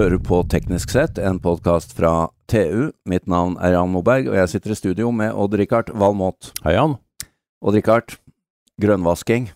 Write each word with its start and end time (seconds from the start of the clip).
hører 0.00 0.20
på 0.24 0.38
Teknisk 0.48 0.94
sett, 0.94 1.18
en 1.20 1.36
podkast 1.42 1.92
fra 1.92 2.30
TU. 2.48 2.88
Mitt 3.08 3.26
navn 3.28 3.58
er 3.60 3.74
Jan 3.74 3.90
Moberg, 3.92 4.30
og 4.30 4.36
jeg 4.38 4.48
sitter 4.54 4.72
i 4.72 4.76
studio 4.78 5.10
med 5.12 5.34
Odd-Rikard 5.36 5.90
Valmot. 5.92 6.54
Hei, 6.64 6.72
Jan. 6.72 6.94
Odd-Rikard, 7.60 8.14
grønnvasking. 8.80 9.50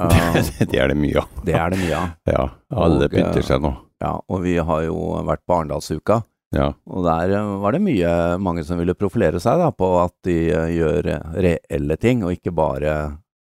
Uh, 0.00 0.38
det 0.70 0.80
er 0.80 0.94
det 0.94 0.96
mye 0.96 1.20
av. 1.20 1.28
det 1.44 1.58
er 1.58 1.74
det 1.74 1.80
mye 1.82 1.98
av. 1.98 2.08
Ja, 2.30 2.46
alle 2.86 3.04
Og, 3.10 3.12
pynter 3.12 3.44
seg 3.44 3.60
nå. 3.66 3.74
Ja, 4.00 4.14
og 4.16 4.42
vi 4.46 4.56
har 4.62 4.84
jo 4.86 4.96
vært 5.28 5.44
på 5.44 5.58
Arendalsuka, 5.58 6.22
Ja. 6.56 6.70
og 6.88 7.04
der 7.04 7.34
eh, 7.36 7.54
var 7.60 7.74
det 7.76 7.84
mye 7.84 8.10
mange 8.40 8.62
som 8.64 8.80
ville 8.80 8.96
profilere 8.96 9.42
seg 9.44 9.60
da, 9.60 9.68
på 9.74 9.90
at 10.06 10.14
de 10.24 10.38
eh, 10.54 10.70
gjør 10.78 11.12
eh, 11.18 11.32
reelle 11.50 11.98
ting, 12.00 12.24
og 12.24 12.38
ikke 12.38 12.54
bare 12.56 12.94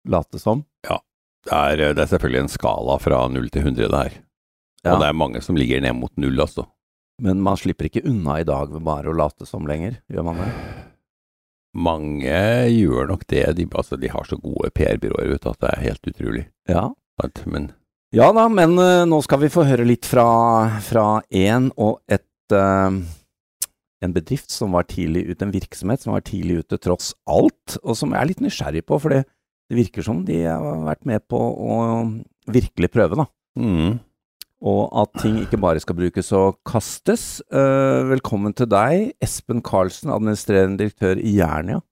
late 0.09 0.41
som. 0.41 0.65
Det 1.45 1.53
er, 1.53 1.91
det 1.93 2.01
er 2.07 2.09
selvfølgelig 2.09 2.47
en 2.47 2.55
skala 2.55 2.95
fra 3.05 3.27
0 3.29 3.51
til 3.53 3.67
100 3.69 3.91
der. 3.93 4.15
Ja. 4.85 4.95
Og 4.95 5.03
det 5.03 5.09
er 5.09 5.17
mange 5.17 5.41
som 5.45 5.57
ligger 5.57 5.81
ned 5.81 5.97
mot 5.97 6.13
null, 6.21 6.37
altså. 6.45 6.67
Men 7.23 7.41
man 7.45 7.57
slipper 7.59 7.89
ikke 7.89 8.05
unna 8.11 8.41
i 8.43 8.47
dag 8.47 8.73
ved 8.73 8.83
bare 8.85 9.11
å 9.11 9.17
late 9.17 9.47
som 9.49 9.69
lenger, 9.71 10.01
gjør 10.11 10.27
man 10.27 10.43
det? 10.43 10.51
Mange 11.75 12.35
gjør 12.71 13.09
nok 13.11 13.25
det. 13.31 13.45
De, 13.59 13.67
altså, 13.75 13.99
de 13.99 14.11
har 14.11 14.27
så 14.29 14.39
gode 14.39 14.71
PR-byråer 14.75 15.35
ute 15.35 15.51
at 15.51 15.63
det 15.63 15.73
er 15.73 15.85
helt 15.89 16.11
utrolig. 16.11 16.45
Ja. 16.71 16.89
Men 17.47 17.71
Ja 18.15 18.33
da, 18.35 18.49
men 18.51 18.75
uh, 18.79 19.05
nå 19.07 19.21
skal 19.23 19.43
vi 19.45 19.51
få 19.51 19.67
høre 19.67 19.87
litt 19.87 20.07
fra, 20.07 20.27
fra 20.83 21.07
en 21.31 21.71
og 21.79 22.01
et 22.11 22.55
uh, 22.55 22.91
En 24.05 24.13
bedrift 24.13 24.51
som 24.51 24.75
var 24.75 24.85
tidlig 24.91 25.23
ute, 25.31 25.47
en 25.47 25.55
virksomhet 25.55 26.03
som 26.03 26.13
var 26.13 26.25
tidlig 26.27 26.59
ute 26.61 26.77
tross 26.83 27.15
alt, 27.31 27.79
og 27.81 27.97
som 27.97 28.13
jeg 28.13 28.21
er 28.21 28.29
litt 28.29 28.43
nysgjerrig 28.45 28.83
på, 28.85 28.99
for 29.01 29.15
det, 29.15 29.23
det 29.71 29.79
virker 29.79 30.05
som 30.05 30.19
de 30.27 30.43
har 30.45 30.83
vært 30.85 31.07
med 31.09 31.25
på 31.31 31.39
å 31.41 31.79
virkelig 32.53 32.91
prøve, 32.93 33.17
da. 33.23 33.25
mm, 33.57 33.95
Og 34.65 34.89
at 34.97 35.13
ting 35.21 35.37
ikke 35.43 35.61
bare 35.61 35.81
skal 35.83 35.97
brukes 35.99 36.31
og 36.33 36.57
kastes. 36.65 37.43
Eh, 37.53 38.01
velkommen 38.09 38.55
til 38.57 38.69
deg, 38.73 39.11
Espen 39.23 39.61
Karlsen, 39.65 40.13
administrerende 40.13 40.81
direktør 40.81 41.21
i 41.21 41.37
Jernia. 41.37 41.83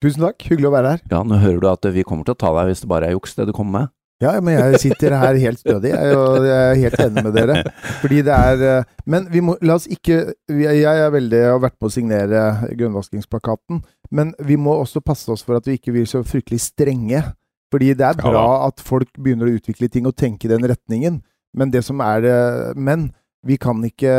Tusen 0.00 0.22
takk, 0.22 0.38
hyggelig 0.46 0.68
å 0.70 0.76
være 0.76 0.92
her. 0.94 1.00
Ja, 1.10 1.24
nå 1.26 1.40
hører 1.42 1.58
du 1.60 1.66
at 1.72 1.88
vi 1.92 2.04
kommer 2.06 2.24
til 2.24 2.36
å 2.36 2.40
ta 2.40 2.52
deg 2.54 2.70
hvis 2.70 2.84
det 2.84 2.90
bare 2.92 3.10
er 3.10 3.16
juks, 3.16 3.34
det 3.34 3.48
du 3.50 3.52
kommer 3.56 3.80
med. 3.80 3.90
Ja, 4.20 4.34
men 4.44 4.52
jeg 4.52 4.78
sitter 4.82 5.14
her 5.16 5.38
helt 5.40 5.62
stødig, 5.62 5.90
jeg, 5.94 6.16
og 6.20 6.44
jeg 6.44 6.60
er 6.60 6.80
helt 6.82 7.02
enig 7.06 7.24
med 7.24 7.34
dere. 7.38 7.62
Fordi 8.02 8.20
det 8.26 8.36
er 8.36 8.64
eh, 8.68 8.88
Men 9.08 9.26
vi 9.32 9.40
må 9.44 9.54
La 9.64 9.78
oss 9.78 9.86
ikke 9.88 10.34
Jeg 10.52 10.82
er 10.84 11.14
veldig 11.14 11.40
har 11.46 11.62
vært 11.62 11.78
på 11.80 11.88
å 11.88 11.94
signere 11.94 12.42
grønnvaskingsplakaten, 12.68 13.80
men 14.12 14.34
vi 14.44 14.60
må 14.60 14.76
også 14.76 15.00
passe 15.00 15.32
oss 15.32 15.42
for 15.46 15.56
at 15.56 15.66
vi 15.66 15.78
ikke 15.80 15.96
blir 15.96 16.08
så 16.08 16.20
fryktelig 16.20 16.60
strenge. 16.68 17.24
Fordi 17.72 17.94
det 17.96 18.06
er 18.06 18.20
bra 18.20 18.66
at 18.66 18.82
folk 18.84 19.08
begynner 19.16 19.48
å 19.48 19.56
utvikle 19.56 19.88
ting 19.88 20.08
og 20.10 20.18
tenke 20.20 20.48
i 20.48 20.52
den 20.52 20.68
retningen, 20.68 21.20
men 21.54 21.72
det 21.72 21.82
som 21.84 22.00
er 22.00 22.22
det 22.22 22.36
Men 22.78 23.10
vi 23.46 23.56
kan 23.56 23.80
ikke 23.84 24.12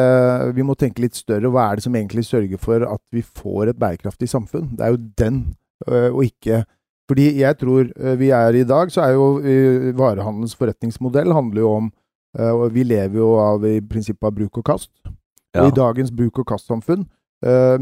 Vi 0.55 0.65
må 0.65 0.75
tenke 0.75 1.03
litt 1.03 1.17
større. 1.17 1.51
Hva 1.51 1.69
er 1.69 1.79
det 1.79 1.85
som 1.85 1.95
egentlig 1.95 2.25
sørger 2.27 2.61
for 2.61 2.85
at 2.87 3.01
vi 3.13 3.21
får 3.21 3.71
et 3.71 3.79
bærekraftig 3.79 4.29
samfunn? 4.29 4.71
Det 4.77 4.85
er 4.85 4.95
jo 4.95 5.01
den, 5.19 5.41
øh, 5.87 6.09
og 6.13 6.23
ikke 6.25 6.63
Fordi 7.09 7.41
jeg 7.41 7.57
tror 7.57 7.91
øh, 7.95 8.19
vi 8.19 8.29
er 8.29 8.55
i 8.55 8.63
dag, 8.63 8.91
så 8.91 9.02
er 9.02 9.11
jo 9.11 9.41
varehandelens 9.97 10.55
forretningsmodell 10.55 11.33
handler 11.33 11.61
jo 11.61 11.71
om 11.71 11.91
Og 12.31 12.73
vi 12.73 12.83
lever 12.83 13.17
jo 13.19 13.33
av 13.43 13.65
i 13.67 13.81
prinsippet 13.83 14.23
av 14.23 14.31
bruk 14.31 14.57
og 14.57 14.63
kast. 14.63 14.91
Ja. 15.52 15.65
Og 15.65 15.67
i 15.67 15.75
dagens 15.75 16.13
bruk 16.15 16.39
og 16.39 16.45
kast-samfunn, 16.47 17.03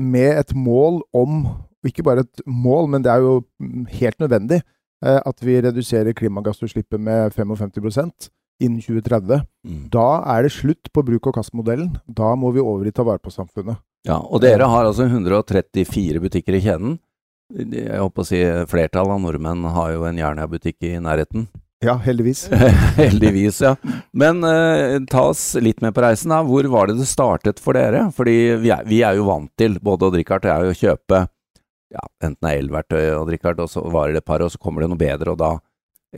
med 0.01 0.39
et 0.39 0.55
mål 0.55 1.03
om 1.13 1.45
Ikke 1.85 2.03
bare 2.03 2.23
et 2.25 2.41
mål, 2.47 2.89
men 2.89 3.03
det 3.03 3.11
er 3.11 3.21
jo 3.21 3.43
mm, 3.59 3.85
helt 3.85 4.19
nødvendig 4.19 4.61
at 5.01 5.45
vi 5.45 5.61
reduserer 5.61 6.11
klimagassutslippet 6.11 6.99
med 6.99 7.31
55 7.31 8.31
innen 8.59 8.81
2030. 8.83 9.43
Mm. 9.67 9.85
Da 9.93 10.07
er 10.35 10.45
det 10.45 10.53
slutt 10.55 10.91
på 10.93 11.03
bruk 11.05 11.29
og 11.29 11.37
kast-modellen. 11.39 11.93
Da 12.05 12.33
må 12.39 12.51
vi 12.55 12.63
over 12.63 12.87
i 12.87 12.93
ta 12.95 13.05
vare 13.07 13.21
på 13.23 13.33
samfunnet. 13.33 13.79
Ja, 14.07 14.19
og 14.19 14.43
dere 14.43 14.67
har 14.71 14.87
altså 14.87 15.07
134 15.07 16.21
butikker 16.23 16.55
i 16.55 16.63
kjeden. 16.63 16.99
Jeg 17.49 17.97
håper 17.97 18.23
å 18.23 18.27
si 18.27 18.39
flertallet 18.69 19.17
av 19.17 19.23
nordmenn 19.23 19.65
har 19.73 19.95
jo 19.95 20.05
en 20.07 20.19
Jernia-butikk 20.21 20.85
i 20.85 20.93
nærheten. 21.01 21.47
Ja, 21.79 21.95
heldigvis. 22.03 22.49
Heldigvis, 22.97 23.61
ja. 23.63 23.77
Men 24.11 24.43
eh, 24.43 24.97
ta 25.07 25.29
oss 25.31 25.53
litt 25.63 25.79
med 25.79 25.93
på 25.95 26.03
reisen. 26.03 26.33
da. 26.33 26.41
Hvor 26.43 26.67
var 26.67 26.89
det 26.89 26.97
det 26.99 27.07
startet 27.07 27.61
for 27.63 27.79
dere? 27.79 28.09
Fordi 28.11 28.35
vi 28.59 28.73
er, 28.75 28.83
vi 28.83 28.99
er 29.07 29.15
jo 29.15 29.29
vant 29.29 29.51
til, 29.55 29.77
både 29.79 30.09
Odd 30.09 30.17
Rikard 30.19 30.43
og 30.43 30.51
jeg, 30.51 30.73
å 30.73 30.79
kjøpe 30.81 31.21
ja, 31.89 32.03
enten 32.21 32.45
det 32.45 32.51
er 32.51 32.61
elverktøy 32.63 33.03
og 33.15 33.31
Rikard, 33.33 33.61
og 33.63 33.71
så 33.71 33.81
varer 33.89 34.13
det 34.17 34.23
et 34.23 34.29
par, 34.29 34.43
og 34.45 34.51
så 34.53 34.61
kommer 34.61 34.83
det 34.83 34.91
noe 34.91 34.99
bedre, 34.99 35.33
og 35.33 35.39
da 35.41 35.55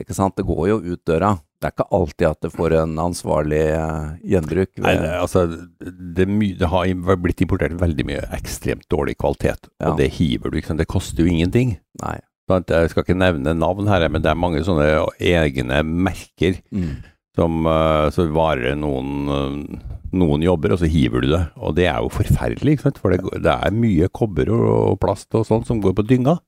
Ikke 0.00 0.14
sant. 0.16 0.36
Det 0.38 0.46
går 0.48 0.68
jo 0.70 0.76
ut 0.94 1.02
døra. 1.08 1.34
Det 1.62 1.68
er 1.68 1.74
ikke 1.76 1.88
alltid 1.94 2.26
at 2.26 2.40
det 2.42 2.50
får 2.54 2.74
en 2.80 2.96
ansvarlig 2.98 3.60
eh, 3.76 4.06
gjenbruk. 4.32 4.70
nei, 4.82 4.94
det, 4.98 5.10
altså, 5.20 5.44
det, 5.78 6.26
det 6.58 6.68
har 6.72 7.16
blitt 7.22 7.42
importert 7.44 7.76
veldig 7.78 8.06
mye 8.08 8.24
ekstremt 8.34 8.88
dårlig 8.90 9.14
kvalitet, 9.20 9.68
Ja. 9.78 9.92
og 9.92 10.00
det 10.00 10.08
hiver 10.16 10.50
du. 10.50 10.58
ikke 10.58 10.72
sant? 10.72 10.82
Det 10.82 10.88
koster 10.90 11.22
jo 11.22 11.30
ingenting. 11.30 11.76
Nei. 12.02 12.18
Jeg 12.52 12.90
skal 12.90 13.04
ikke 13.06 13.16
nevne 13.16 13.54
navn 13.56 13.86
her, 13.88 14.08
men 14.12 14.20
det 14.24 14.28
er 14.32 14.36
mange 14.36 14.60
sånne 14.66 14.88
egne 15.22 15.78
merker 15.86 16.58
Mm. 16.74 16.96
som 17.38 17.64
uh, 17.64 18.10
så 18.12 18.26
varer 18.28 18.74
noen, 18.76 19.12
eh, 19.32 19.92
noen 20.12 20.42
jobber, 20.44 20.74
og 20.74 20.82
så 20.82 20.90
hiver 20.90 21.22
du 21.22 21.30
det. 21.30 21.44
Og 21.56 21.76
det 21.78 21.86
er 21.88 22.02
jo 22.02 22.10
forferdelig, 22.12 22.74
ikke 22.76 22.88
sant? 22.90 22.98
for 23.00 23.14
det, 23.14 23.22
det 23.40 23.54
er 23.54 23.70
mye 23.72 24.08
kobber 24.12 24.50
og, 24.52 24.66
og 24.90 24.98
plast 25.00 25.32
og 25.38 25.46
sånt 25.48 25.70
som 25.70 25.80
går 25.80 25.94
på 25.96 26.04
dynga. 26.10 26.40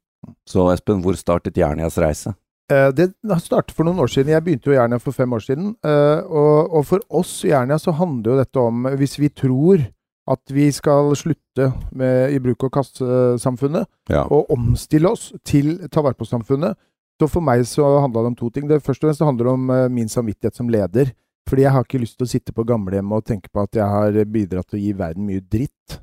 Så 0.49 0.67
Espen, 0.75 1.01
hvor 1.05 1.17
startet 1.17 1.57
Jernias 1.57 1.97
reise? 2.03 2.35
Eh, 2.73 2.91
Det 2.97 3.13
startet 3.43 3.75
for 3.77 3.85
noen 3.85 3.99
år 4.01 4.09
siden. 4.09 4.33
Jeg 4.33 4.45
begynte 4.45 4.71
jo 4.71 4.73
i 4.73 4.79
Jernia 4.79 4.99
for 4.99 5.13
fem 5.13 5.31
år 5.33 5.43
siden. 5.45 5.75
eh, 5.85 6.23
Og, 6.25 6.85
for 6.87 7.01
oss 7.11 7.45
i 7.45 7.49
Jernia 7.49 7.77
så 7.79 7.93
handler 7.93 8.33
jo 8.33 8.39
dette 8.43 8.57
om 8.61 8.85
Hvis 8.97 9.19
vi 9.19 9.29
tror 9.29 9.87
at 10.27 10.41
vi 10.49 10.71
skal 10.73 11.15
slutte 11.15 11.75
med, 11.93 12.33
i 12.33 12.39
bruk- 12.39 12.65
og 12.65 12.73
kaste-samfunnet, 12.73 13.85
Ja. 14.09 14.23
og 14.25 14.47
omstille 14.51 15.05
oss 15.11 15.35
til 15.45 15.77
ta 15.91 16.01
vare 16.01 16.15
på-samfunnet, 16.15 16.75
så 17.21 17.29
for 17.29 17.41
meg 17.43 17.61
så 17.67 18.01
handla 18.01 18.23
det 18.23 18.27
om 18.29 18.35
to 18.35 18.49
ting. 18.51 18.67
Det 18.67 18.83
Først 18.83 19.05
og 19.05 19.09
fremst 19.11 19.21
handler 19.21 19.45
det 19.45 19.53
om 19.53 19.71
eh, 19.71 19.89
min 19.89 20.09
samvittighet 20.09 20.55
som 20.55 20.69
leder. 20.69 21.13
Fordi 21.47 21.61
jeg 21.63 21.73
har 21.73 21.85
ikke 21.85 22.01
lyst 22.01 22.17
til 22.17 22.25
å 22.25 22.31
sitte 22.31 22.53
på 22.55 22.65
gamlehjemmet 22.65 23.13
og 23.13 23.25
tenke 23.27 23.51
på 23.53 23.63
at 23.63 23.73
jeg 23.73 23.85
har 23.85 24.25
bidratt 24.25 24.67
til 24.71 24.79
å 24.79 24.83
gi 24.83 24.93
verden 24.95 25.27
mye 25.27 25.41
dritt. 25.41 26.01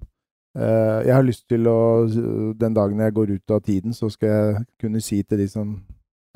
Jeg 0.55 1.13
har 1.15 1.23
lyst 1.23 1.47
til 1.49 1.63
å 1.65 2.53
Den 2.55 2.73
dagen 2.75 2.99
jeg 2.99 3.13
går 3.13 3.31
ut 3.31 3.51
av 3.51 3.61
tiden, 3.61 3.91
så 3.91 4.11
skal 4.11 4.29
jeg 4.29 4.65
kunne 4.79 5.01
si 5.01 5.23
til 5.23 5.37
de 5.39 5.47
som 5.47 5.81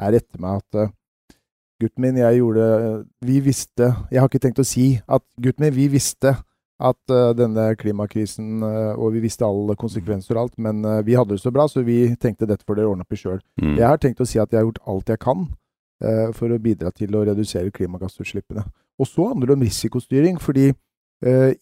er 0.01 0.17
etter 0.19 0.41
meg 0.41 0.61
at 0.61 0.81
eh, 0.81 0.91
gutten 1.81 2.03
min, 2.03 2.19
jeg 2.19 2.39
gjorde 2.39 2.65
Vi 3.25 3.39
visste 3.43 3.89
Jeg 4.11 4.21
har 4.21 4.29
ikke 4.29 4.43
tenkt 4.43 4.61
å 4.63 4.67
si 4.67 4.93
at 5.05 5.23
gutten 5.41 5.67
min, 5.67 5.75
vi 5.75 5.87
visste 5.91 6.35
at 6.75 7.11
uh, 7.11 7.31
denne 7.35 7.69
klimakrisen 7.79 8.63
uh, 8.63 8.93
Og 8.99 9.13
vi 9.15 9.23
visste 9.23 9.47
alle 9.47 9.77
konsekvenser 9.79 10.35
og 10.35 10.45
alt, 10.45 10.57
men 10.59 10.81
uh, 10.83 10.99
vi 11.07 11.15
hadde 11.15 11.35
det 11.35 11.43
så 11.43 11.53
bra, 11.55 11.67
så 11.71 11.85
vi 11.87 12.09
tenkte 12.19 12.47
dette 12.49 12.67
får 12.67 12.79
dere 12.79 12.91
ordne 12.91 13.05
opp 13.05 13.15
i 13.15 13.19
sjøl. 13.19 13.39
Mm. 13.61 13.77
Jeg 13.77 13.87
har 13.87 14.01
tenkt 14.01 14.23
å 14.23 14.27
si 14.27 14.41
at 14.41 14.51
jeg 14.51 14.59
har 14.59 14.67
gjort 14.67 14.83
alt 14.91 15.13
jeg 15.13 15.23
kan 15.23 15.47
for 16.35 16.51
å 16.51 16.57
bidra 16.59 16.89
til 16.91 17.13
å 17.15 17.21
redusere 17.23 17.71
klimagassutslippene. 17.71 18.65
Og 18.99 19.07
så 19.07 19.29
handler 19.29 19.47
det 19.47 19.53
om 19.55 19.61
risikostyring, 19.63 20.41
fordi 20.43 20.65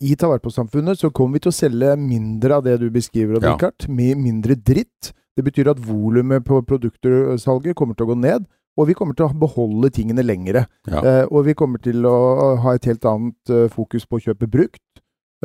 i 0.01 0.16
ta 0.17 0.27
vare 0.31 0.41
på-samfunnet 0.41 0.97
så 0.99 1.11
kommer 1.13 1.38
vi 1.38 1.43
til 1.45 1.51
å 1.51 1.55
selge 1.55 1.91
mindre 2.01 2.57
av 2.57 2.63
det 2.66 2.73
du 2.81 2.88
beskriver, 2.91 3.38
Richard. 3.38 3.85
Ja. 3.85 3.93
Med 3.93 4.17
mindre 4.17 4.57
dritt. 4.57 5.13
Det 5.38 5.45
betyr 5.45 5.71
at 5.71 5.81
volumet 5.81 6.45
på 6.45 6.59
produktersalget 6.67 7.77
kommer 7.77 7.97
til 7.97 8.05
å 8.05 8.13
gå 8.13 8.17
ned, 8.21 8.45
og 8.77 8.89
vi 8.89 8.95
kommer 8.97 9.17
til 9.17 9.27
å 9.27 9.38
beholde 9.38 9.91
tingene 9.94 10.25
lengre. 10.25 10.66
Ja. 10.89 11.01
Eh, 11.01 11.25
og 11.29 11.45
vi 11.47 11.55
kommer 11.57 11.81
til 11.81 12.05
å 12.09 12.55
ha 12.63 12.73
et 12.73 12.88
helt 12.89 13.05
annet 13.05 13.53
eh, 13.53 13.69
fokus 13.73 14.05
på 14.09 14.17
å 14.17 14.23
kjøpe 14.27 14.49
brukt. 14.49 14.81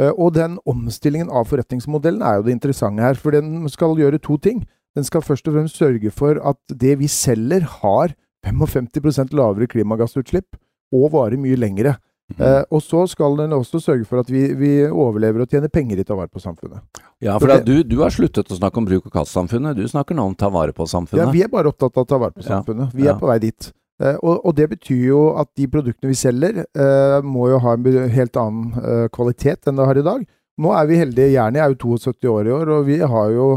Eh, 0.00 0.12
og 0.14 0.34
den 0.36 0.56
omstillingen 0.68 1.28
av 1.28 1.48
forretningsmodellen 1.50 2.24
er 2.24 2.38
jo 2.38 2.46
det 2.48 2.56
interessante 2.56 3.04
her, 3.04 3.20
for 3.20 3.36
den 3.36 3.68
skal 3.72 3.98
gjøre 4.00 4.20
to 4.24 4.38
ting. 4.40 4.64
Den 4.96 5.04
skal 5.04 5.24
først 5.24 5.48
og 5.48 5.58
fremst 5.58 5.80
sørge 5.80 6.12
for 6.14 6.40
at 6.40 6.60
det 6.72 6.96
vi 7.02 7.10
selger 7.12 7.66
har 7.82 8.16
55% 8.46 9.34
lavere 9.36 9.68
klimagassutslipp 9.70 10.56
og 10.94 11.12
varer 11.12 11.40
mye 11.40 11.58
lengre. 11.58 11.98
Eh, 12.36 12.62
og 12.70 12.82
så 12.84 13.06
skal 13.08 13.38
den 13.38 13.54
også 13.56 13.80
sørge 13.80 14.04
for 14.04 14.20
at 14.20 14.28
vi, 14.28 14.42
vi 14.58 14.70
overlever 14.84 15.40
og 15.46 15.48
tjener 15.48 15.70
penger 15.72 16.02
i 16.02 16.04
ta 16.04 16.14
vare 16.18 16.28
på 16.28 16.42
samfunnet. 16.42 16.82
Ja, 17.24 17.38
For 17.38 17.46
for 17.48 17.54
det- 17.56 17.64
du, 17.64 17.82
du 17.96 18.02
har 18.02 18.10
sluttet 18.12 18.52
å 18.52 18.58
snakke 18.58 18.76
om 18.82 18.84
bruk 18.84 19.06
og 19.08 19.12
kast-samfunnet. 19.14 19.76
Du 19.78 19.86
snakker 19.88 20.14
nå 20.14 20.26
om 20.28 20.34
ta 20.36 20.50
vare 20.52 20.74
på 20.76 20.84
samfunnet. 20.86 21.24
Ja, 21.24 21.30
vi 21.32 21.42
er 21.42 21.48
bare 21.48 21.72
opptatt 21.72 21.96
av 21.96 22.04
å 22.04 22.08
ta 22.08 22.18
vare 22.20 22.32
på 22.36 22.44
Ja. 22.44 22.50
samfunnet. 22.60 22.92
Vi 22.92 23.04
Ja. 23.08 23.14
er 23.14 23.18
på 23.18 23.26
vei 23.26 23.38
dit. 23.38 23.72
Uh, 24.00 24.14
og, 24.22 24.44
og 24.46 24.54
det 24.54 24.68
betyr 24.70 25.06
jo 25.08 25.22
at 25.40 25.48
de 25.56 25.66
produktene 25.66 26.12
vi 26.12 26.14
selger, 26.14 26.60
uh, 26.78 27.20
må 27.24 27.48
jo 27.50 27.58
ha 27.58 27.72
en 27.74 27.82
helt 28.12 28.36
annen 28.36 29.08
kvalitet 29.10 29.66
enn 29.66 29.74
det 29.80 29.86
har 29.88 29.98
i 29.98 30.02
dag. 30.06 30.26
Nå 30.60 30.70
er 30.76 30.86
vi 30.86 30.96
heldige. 31.00 31.32
Jernia 31.32 31.64
er 31.64 31.72
jo 31.74 31.96
72 31.96 32.28
år 32.30 32.46
i 32.46 32.52
år, 32.54 32.68
og 32.76 32.86
vi 32.86 32.98
har 32.98 33.30
jo 33.32 33.48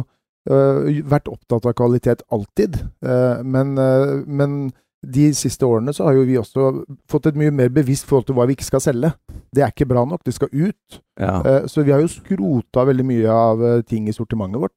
vært 0.49 1.27
opptatt 1.29 1.65
av 1.69 1.73
kvalitet 1.77 2.23
alltid. 2.33 2.79
Men, 3.45 3.75
men 4.25 4.71
de 5.01 5.31
siste 5.33 5.65
årene 5.65 5.93
så 5.97 6.05
har 6.05 6.13
jo 6.19 6.25
vi 6.27 6.37
også 6.37 6.67
fått 7.09 7.31
et 7.31 7.37
mye 7.39 7.51
mer 7.51 7.71
bevisst 7.73 8.05
forhold 8.05 8.27
til 8.27 8.35
hva 8.37 8.45
vi 8.45 8.53
ikke 8.53 8.67
skal 8.67 8.83
selge. 8.83 9.09
Det 9.51 9.63
er 9.65 9.73
ikke 9.73 9.87
bra 9.89 10.03
nok, 10.05 10.21
det 10.27 10.35
skal 10.37 10.51
ut. 10.53 11.01
Ja. 11.19 11.39
Eh, 11.41 11.65
så 11.71 11.81
vi 11.83 11.91
har 11.95 12.03
jo 12.03 12.11
skrota 12.11 12.85
veldig 12.85 13.05
mye 13.09 13.27
av 13.33 13.63
eh, 13.65 13.81
ting 13.81 14.07
i 14.07 14.13
sortimentet 14.13 14.61
vårt. 14.61 14.75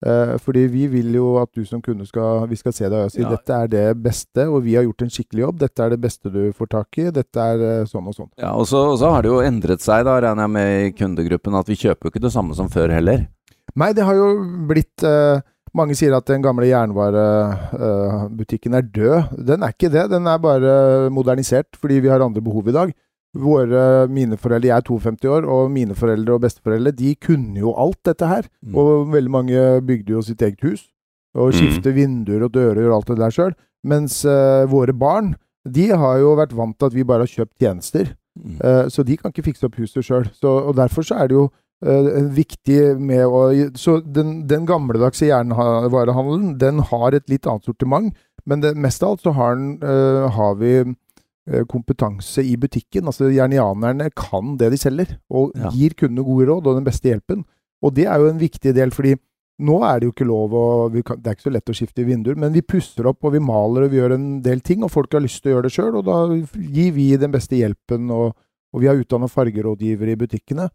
Eh, 0.00 0.32
fordi 0.40 0.64
vi 0.72 0.86
vil 0.88 1.12
jo 1.14 1.34
at 1.42 1.50
du 1.54 1.62
som 1.68 1.82
kunde 1.84 2.06
skal, 2.08 2.46
vi 2.48 2.56
skal 2.56 2.72
se 2.72 2.88
deg 2.88 3.04
og 3.04 3.12
si 3.12 3.20
Ja. 3.20 3.28
dette 3.30 3.52
er 3.52 3.68
det 3.68 4.02
beste, 4.02 4.48
og 4.48 4.62
vi 4.64 4.74
har 4.74 4.82
gjort 4.88 5.02
en 5.06 5.10
skikkelig 5.12 5.44
jobb. 5.44 5.58
Dette 5.60 5.84
er 5.84 5.90
det 5.94 6.00
beste 6.00 6.32
du 6.32 6.40
får 6.56 6.70
tak 6.72 6.98
i. 6.98 7.10
Dette 7.14 7.36
er 7.38 7.84
sånn 7.86 8.08
og 8.08 8.16
sånn. 8.16 8.30
Ja, 8.40 8.54
og 8.56 8.66
så, 8.66 8.80
og 8.90 8.98
så 8.98 9.10
har 9.12 9.22
det 9.22 9.30
jo 9.30 9.38
endret 9.44 9.84
seg, 9.84 10.02
da, 10.08 10.18
regner 10.24 10.48
jeg 10.48 10.54
med 10.56 10.86
i 10.88 10.90
kundegruppen, 10.98 11.54
at 11.54 11.68
vi 11.68 11.76
kjøper 11.78 12.08
jo 12.08 12.14
ikke 12.14 12.26
det 12.26 12.32
samme 12.34 12.56
som 12.58 12.68
før 12.72 12.90
heller. 12.96 13.28
Nei, 13.76 13.92
det 13.94 14.02
har 14.02 14.16
jo 14.18 14.32
blitt 14.66 15.04
eh, 15.06 15.44
Mange 15.76 15.94
sier 15.94 16.16
at 16.16 16.26
den 16.26 16.42
gamle 16.42 16.66
jernvarebutikken 16.66 18.74
er 18.74 18.82
død. 18.90 19.36
Den 19.46 19.62
er 19.62 19.70
ikke 19.74 19.90
det. 19.92 20.08
Den 20.10 20.26
er 20.26 20.38
bare 20.42 21.10
modernisert 21.14 21.76
fordi 21.78 22.00
vi 22.02 22.08
har 22.10 22.20
andre 22.24 22.42
behov 22.42 22.66
i 22.68 22.72
dag. 22.74 22.90
Våre, 23.38 24.08
mine 24.10 24.34
foreldre, 24.36 24.66
Jeg 24.66 24.76
er 24.76 24.82
52 24.82 25.28
år, 25.30 25.44
og 25.46 25.70
mine 25.70 25.94
foreldre 25.94 26.32
og 26.34 26.40
besteforeldre 26.42 26.90
de 26.90 27.14
kunne 27.14 27.54
jo 27.60 27.70
alt 27.78 28.00
dette 28.04 28.26
her. 28.26 28.42
Mm. 28.66 28.74
Og 28.74 29.12
veldig 29.12 29.30
mange 29.30 29.80
bygde 29.86 30.10
jo 30.16 30.22
sitt 30.22 30.42
eget 30.42 30.60
hus. 30.62 30.88
Og 31.34 31.52
Mm. 31.54 31.94
vinduer 31.94 32.42
og 32.42 32.50
dører 32.52 32.90
og 32.90 32.96
alt 32.96 33.06
det 33.06 33.18
der 33.18 33.30
sjøl. 33.30 33.54
Mens 33.84 34.24
uh, 34.24 34.66
våre 34.66 34.92
barn 34.92 35.36
de 35.68 35.88
har 35.94 36.18
jo 36.18 36.34
vært 36.34 36.52
vant 36.56 36.76
til 36.78 36.86
at 36.86 36.94
vi 36.94 37.04
bare 37.04 37.20
har 37.22 37.26
kjøpt 37.30 37.58
tjenester. 37.60 38.14
Mm. 38.36 38.56
Uh, 38.64 38.88
så 38.88 39.04
de 39.06 39.16
kan 39.16 39.30
ikke 39.30 39.44
fikse 39.52 39.64
opp 39.64 39.76
huset 39.78 40.02
sjøl. 40.04 40.26
Og 40.42 40.74
derfor 40.74 41.02
så 41.06 41.14
er 41.22 41.28
det 41.28 41.34
jo 41.36 41.50
viktig 41.80 42.98
med 43.00 43.24
å 43.24 43.70
Så 43.78 44.00
den, 44.04 44.46
den 44.46 44.66
gamledagse 44.68 45.30
jernvarehandelen, 45.30 46.58
den 46.60 46.82
har 46.90 47.16
et 47.16 47.28
litt 47.32 47.46
annet 47.48 47.64
sortiment. 47.64 48.14
Men 48.44 48.60
det, 48.60 48.74
mest 48.76 49.02
av 49.02 49.14
alt 49.14 49.24
så 49.24 49.32
har, 49.36 49.56
den, 49.56 49.78
eh, 49.82 50.28
har 50.36 50.54
vi 50.60 50.74
eh, 50.80 51.64
kompetanse 51.68 52.44
i 52.44 52.56
butikken. 52.56 53.08
Altså 53.08 53.30
Jernianerne 53.32 54.10
kan 54.16 54.56
det 54.60 54.70
de 54.72 54.76
selger, 54.80 55.18
og 55.30 55.52
Ja. 55.56 55.70
gir 55.70 55.96
kundene 55.96 56.24
gode 56.24 56.46
råd 56.48 56.66
og 56.66 56.76
den 56.76 56.84
beste 56.84 57.08
hjelpen. 57.08 57.44
Og 57.82 57.94
det 57.94 58.06
er 58.06 58.18
jo 58.18 58.28
en 58.28 58.38
viktig 58.40 58.74
del, 58.74 58.90
fordi 58.90 59.16
nå 59.60 59.82
er 59.84 60.00
det 60.00 60.06
jo 60.08 60.12
ikke 60.12 60.26
lov 60.28 60.52
å 60.56 61.04
kan, 61.04 61.20
Det 61.20 61.26
er 61.26 61.34
ikke 61.34 61.48
så 61.50 61.52
lett 61.52 61.68
å 61.68 61.76
skifte 61.76 62.06
vinduer, 62.06 62.36
men 62.36 62.52
vi 62.52 62.62
pusser 62.62 63.06
opp 63.06 63.24
og 63.24 63.32
vi 63.32 63.40
maler 63.40 63.84
og 63.84 63.90
vi 63.90 63.98
gjør 63.98 64.14
en 64.14 64.42
del 64.42 64.60
ting, 64.60 64.82
og 64.82 64.90
folk 64.90 65.12
har 65.12 65.20
lyst 65.20 65.42
til 65.42 65.52
å 65.52 65.54
gjøre 65.56 65.68
det 65.68 65.72
sjøl, 65.72 65.96
og 65.96 66.04
da 66.04 66.18
gir 66.56 66.92
vi 66.92 67.16
den 67.16 67.30
beste 67.30 67.56
hjelpen. 67.56 68.10
Og, 68.10 68.34
og 68.72 68.80
vi 68.80 68.86
har 68.86 68.96
utdanna 68.96 69.28
fargerådgivere 69.28 70.12
i 70.12 70.20
butikkene 70.20 70.64
eh, 70.64 70.70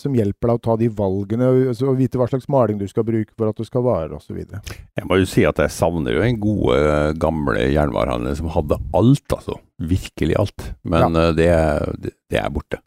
som 0.00 0.14
hjelper 0.18 0.50
deg 0.50 0.58
å 0.58 0.62
ta 0.64 0.74
de 0.80 0.88
valgene, 0.90 1.46
og 1.70 1.94
vite 1.98 2.18
hva 2.18 2.26
slags 2.26 2.48
maling 2.50 2.80
du 2.80 2.88
skal 2.90 3.04
bruke 3.06 3.30
for 3.38 3.52
at 3.52 3.56
det 3.60 3.68
skal 3.68 3.84
vare, 3.86 4.16
osv. 4.18 4.40
Jeg 4.42 5.06
må 5.06 5.20
jo 5.20 5.28
si 5.30 5.44
at 5.46 5.60
jeg 5.62 5.70
savner 5.70 6.16
jo 6.16 6.24
den 6.24 6.40
gode, 6.42 6.80
gamle 7.22 7.68
jernvarehandelen 7.70 8.34
som 8.40 8.50
hadde 8.50 8.80
alt, 8.98 9.26
altså. 9.36 9.60
Virkelig 9.78 10.34
alt. 10.42 10.70
Men 10.82 11.14
ja. 11.14 11.30
det, 11.38 11.50
det, 12.02 12.14
det 12.34 12.42
er 12.42 12.50
borte. 12.50 12.82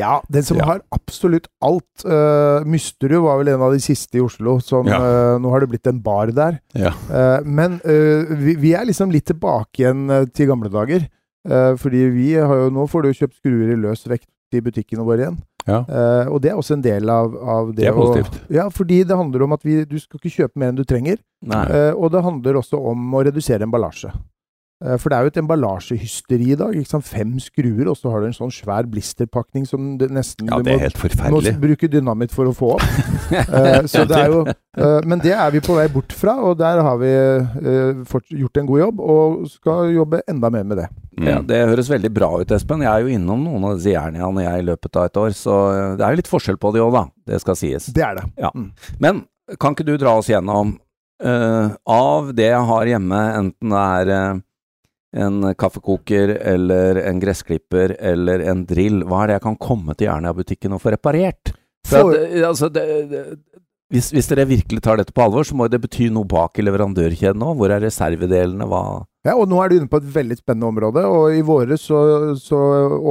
Ja, 0.00 0.22
den 0.32 0.40
som 0.42 0.56
Ja. 0.56 0.64
har 0.70 0.80
absolutt 0.96 1.50
alt. 1.60 2.04
Uh, 2.08 2.64
Mysterud 2.64 3.26
var 3.26 3.42
vel 3.42 3.50
en 3.52 3.60
av 3.68 3.74
de 3.74 3.80
siste 3.84 4.16
i 4.16 4.22
Oslo. 4.24 4.54
Som, 4.64 4.88
Ja. 4.88 4.96
uh, 4.96 5.38
nå 5.38 5.50
har 5.52 5.60
det 5.60 5.68
blitt 5.68 5.86
en 5.90 6.00
bar 6.00 6.32
der. 6.32 6.56
Ja. 6.72 6.94
Eh, 7.12 7.44
men 7.44 7.76
uh, 7.84 8.24
vi, 8.40 8.54
vi 8.56 8.72
er 8.72 8.88
liksom 8.88 9.12
litt 9.12 9.26
tilbake 9.28 9.84
igjen 9.84 10.08
eh, 10.08 10.24
til 10.32 10.48
gamle 10.48 10.72
dager. 10.72 11.04
Eh, 11.44 11.74
fordi 11.76 12.06
vi 12.14 12.28
har 12.38 12.54
jo 12.54 12.70
Nå 12.70 12.86
får 12.88 13.02
du 13.02 13.08
jo 13.10 13.18
kjøpt 13.20 13.36
skruer 13.40 13.72
i 13.74 13.80
løs 13.84 14.06
vekt 14.08 14.28
i 14.54 14.60
butikkene 14.64 15.04
våre 15.04 15.24
igjen. 15.26 15.38
Ja. 15.68 15.82
Uh, 15.86 16.32
og 16.32 16.42
det 16.42 16.50
er 16.50 16.58
også 16.58 16.76
en 16.76 16.84
del 16.84 17.10
av, 17.12 17.36
av 17.38 17.70
det, 17.70 17.84
Det 17.84 17.88
er 17.90 17.94
å- 17.94 18.02
positivt. 18.06 18.40
Ja, 18.50 18.68
fordi 18.72 19.02
det 19.06 19.16
handler 19.16 19.46
om 19.46 19.52
at 19.52 19.64
vi, 19.64 19.84
du 19.84 19.98
skal 20.02 20.18
ikke 20.18 20.34
kjøpe 20.42 20.58
mer 20.58 20.72
enn 20.72 20.80
du 20.80 20.84
trenger. 20.88 21.22
Eh, 21.42 21.92
og 21.94 22.12
det 22.14 22.22
handler 22.22 22.60
også 22.60 22.78
om 22.78 23.16
å 23.18 23.24
redusere 23.26 23.66
emballasje. 23.66 24.12
Uh, 24.82 24.96
for 24.98 25.10
det 25.10 25.18
er 25.18 25.22
jo 25.22 25.30
et 25.30 25.38
emballasjehysteri 25.42 26.48
i 26.54 26.58
dag. 26.58 26.74
Liksom? 26.74 27.04
Fem 27.06 27.36
skruer, 27.42 27.86
og 27.90 27.96
så 27.98 28.10
har 28.10 28.22
du 28.22 28.26
en 28.30 28.34
sånn 28.34 28.50
svær 28.54 28.88
blisterpakning 28.90 29.66
som 29.68 29.96
det 29.98 30.10
nesten 30.10 30.50
Ja, 30.50 30.58
det 30.58 30.74
er 30.74 30.88
helt 30.88 30.98
må 31.30 31.42
bruke 31.62 31.90
dynamitt 31.90 32.34
for 32.34 32.50
å 32.50 32.54
få 32.56 32.74
opp. 32.78 32.88
Så 33.92 34.02
det 34.04 34.18
er 34.18 34.28
jo, 34.28 34.42
men 35.08 35.22
det 35.22 35.32
er 35.32 35.54
vi 35.54 35.62
på 35.64 35.78
vei 35.78 35.86
bort 35.88 36.12
fra, 36.12 36.34
og 36.44 36.58
der 36.60 36.82
har 36.84 36.98
vi 37.00 37.12
fått 38.10 38.28
gjort 38.34 38.58
en 38.60 38.68
god 38.68 38.82
jobb, 38.82 39.00
og 39.00 39.46
skal 39.48 39.94
jobbe 39.94 40.20
enda 40.28 40.50
mer 40.52 40.66
med 40.68 40.82
det. 40.82 40.90
Mm. 41.22 41.28
Ja, 41.30 41.40
Det 41.46 41.58
høres 41.70 41.90
veldig 41.90 42.10
bra 42.14 42.30
ut, 42.40 42.54
Espen. 42.54 42.82
Jeg 42.82 42.90
er 42.90 43.06
jo 43.06 43.16
innom 43.16 43.44
noen 43.46 43.66
av 43.68 43.76
disse 43.78 43.94
jerniaene 43.94 44.46
jeg 44.46 44.62
i 44.62 44.68
løpet 44.72 44.98
av 44.98 45.08
et 45.08 45.20
år, 45.22 45.34
så 45.38 45.58
det 45.98 46.06
er 46.06 46.14
jo 46.14 46.22
litt 46.22 46.30
forskjell 46.30 46.58
på 46.58 46.72
de 46.74 46.82
òg, 46.82 46.94
da. 46.96 47.04
Det 47.32 47.42
skal 47.44 47.58
sies. 47.58 47.90
Det 47.94 48.04
er 48.06 48.18
det. 48.18 48.24
Ja. 48.42 48.50
Mm. 48.56 48.70
Men 49.02 49.26
kan 49.62 49.76
ikke 49.76 49.86
du 49.86 49.94
dra 50.00 50.16
oss 50.18 50.30
gjennom 50.32 50.76
uh, 51.22 51.74
av 51.86 52.32
det 52.34 52.48
jeg 52.50 52.66
har 52.72 52.90
hjemme, 52.90 53.20
enten 53.38 53.74
det 53.74 53.84
er 54.02 54.12
uh, 54.12 54.42
en 55.22 55.54
kaffekoker 55.58 56.34
eller 56.40 57.02
en 57.04 57.20
gressklipper 57.22 57.96
eller 58.00 58.44
en 58.48 58.64
drill, 58.68 59.02
hva 59.04 59.22
er 59.22 59.30
det 59.30 59.38
jeg 59.38 59.46
kan 59.46 59.58
komme 59.60 59.96
til 59.96 60.08
Jernia-butikken 60.08 60.74
og 60.74 60.82
få 60.82 60.94
reparert? 60.96 61.52
For 61.88 62.14
at, 62.14 62.30
eh, 62.32 62.46
altså, 62.48 62.70
det, 62.72 62.84
det, 63.10 63.22
hvis, 63.92 64.10
hvis 64.14 64.30
dere 64.30 64.48
virkelig 64.48 64.82
tar 64.84 65.00
dette 65.00 65.12
på 65.12 65.24
alvor, 65.24 65.44
så 65.44 65.56
må 65.58 65.68
det 65.68 65.82
bety 65.82 66.08
noe 66.12 66.28
bak 66.28 66.56
i 66.56 66.64
leverandørkjeden 66.64 67.44
òg. 67.44 67.58
Hvor 67.58 67.74
er 67.74 67.84
reservedelene? 67.84 68.68
Hva 68.70 69.02
Ja, 69.22 69.36
og 69.38 69.46
nå 69.50 69.60
er 69.62 69.70
du 69.70 69.76
inne 69.76 69.90
på 69.90 70.00
et 70.02 70.08
veldig 70.10 70.36
spennende 70.40 70.66
område, 70.72 71.04
og 71.06 71.36
i 71.36 71.44
våre 71.46 71.76
så, 71.78 71.98
så 72.42 72.58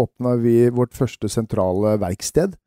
åpna 0.04 0.36
vi 0.42 0.66
vårt 0.76 0.96
første 0.98 1.30
sentrale 1.32 1.96
verksted. 2.02 2.58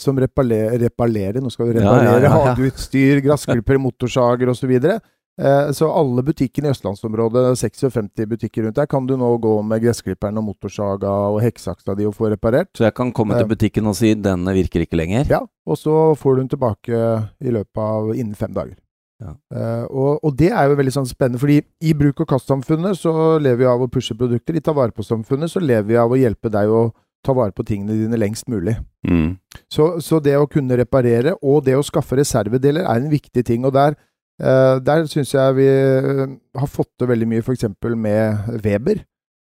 Som 0.00 0.16
reparer, 0.18 0.72
reparerer, 0.80 1.38
nå 1.38 1.52
skal 1.52 1.68
vi 1.68 1.76
Ja, 1.76 1.82
ja, 1.84 1.90
reparere 1.92 2.24
ja, 2.24 2.30
ja. 2.30 2.54
hageutstyr, 2.54 3.20
gressklipper, 3.22 3.78
motorsager 3.78 4.50
osv. 4.50 4.72
Så, 4.72 4.94
eh, 5.38 5.68
så 5.76 5.90
alle 5.94 6.24
butikkene 6.26 6.72
i 6.72 6.74
østlandsområdet, 6.74 7.44
56 7.60 8.26
butikker 8.32 8.66
rundt 8.66 8.80
der, 8.80 8.88
kan 8.90 9.06
du 9.06 9.14
nå 9.20 9.28
gå 9.38 9.52
med 9.62 9.84
gressklipperen 9.84 10.40
og 10.40 10.48
motorsaga 10.48 11.12
og 11.36 11.38
hekksaksa 11.44 11.94
di 11.94 12.08
og 12.08 12.16
få 12.16 12.32
reparert. 12.32 12.72
Så 12.74 12.88
jeg 12.88 12.96
kan 12.96 13.12
komme 13.14 13.38
til 13.38 13.52
butikken 13.52 13.86
og 13.86 13.94
si 14.00 14.14
'denne 14.16 14.56
virker 14.56 14.82
ikke 14.82 14.98
lenger'? 14.98 15.30
Ja, 15.30 15.44
og 15.44 15.78
så 15.78 16.16
får 16.18 16.34
du 16.34 16.40
den 16.40 16.50
tilbake 16.56 17.04
i 17.38 17.54
løpet 17.54 17.84
av 17.84 18.14
innen 18.16 18.34
fem 18.34 18.50
dager. 18.50 18.74
Ja. 19.22 19.32
Eh, 19.54 19.84
og, 19.90 20.24
og 20.24 20.34
det 20.38 20.50
er 20.50 20.68
jo 20.68 20.78
veldig 20.78 20.94
sånn 20.96 21.08
spennende, 21.08 21.40
fordi 21.40 21.60
i 21.86 21.94
bruk- 21.96 22.24
og 22.24 22.28
kastsamfunnet 22.34 22.98
så 22.98 23.14
lever 23.42 23.62
vi 23.62 23.70
av 23.70 23.84
å 23.84 23.90
pushe 23.90 24.16
produkter. 24.18 24.58
I 24.58 24.64
ta 24.64 24.74
vare 24.76 24.94
på-samfunnet 24.94 25.52
så 25.52 25.62
lever 25.62 25.88
vi 25.92 26.00
av 26.00 26.12
å 26.12 26.18
hjelpe 26.18 26.52
deg 26.52 26.72
å 26.72 26.88
ta 27.24 27.32
vare 27.36 27.54
på 27.56 27.64
tingene 27.66 27.96
dine 27.96 28.18
lengst 28.20 28.48
mulig. 28.52 28.76
Mm. 29.08 29.36
Så, 29.72 29.94
så 30.04 30.20
det 30.22 30.36
å 30.38 30.48
kunne 30.50 30.76
reparere 30.80 31.36
og 31.40 31.64
det 31.64 31.76
å 31.78 31.86
skaffe 31.86 32.18
reservedeler 32.20 32.84
er 32.84 33.00
en 33.00 33.12
viktig 33.12 33.46
ting. 33.48 33.64
Og 33.64 33.72
der, 33.76 33.96
uh, 34.42 34.76
der 34.84 35.06
syns 35.10 35.32
jeg 35.34 35.56
vi 35.56 35.68
eh, 35.70 36.36
har 36.60 36.70
fått 36.70 36.92
til 36.98 37.08
veldig 37.10 37.30
mye, 37.30 37.44
f.eks. 37.44 37.70
med 37.96 38.60
Weber. 38.64 39.04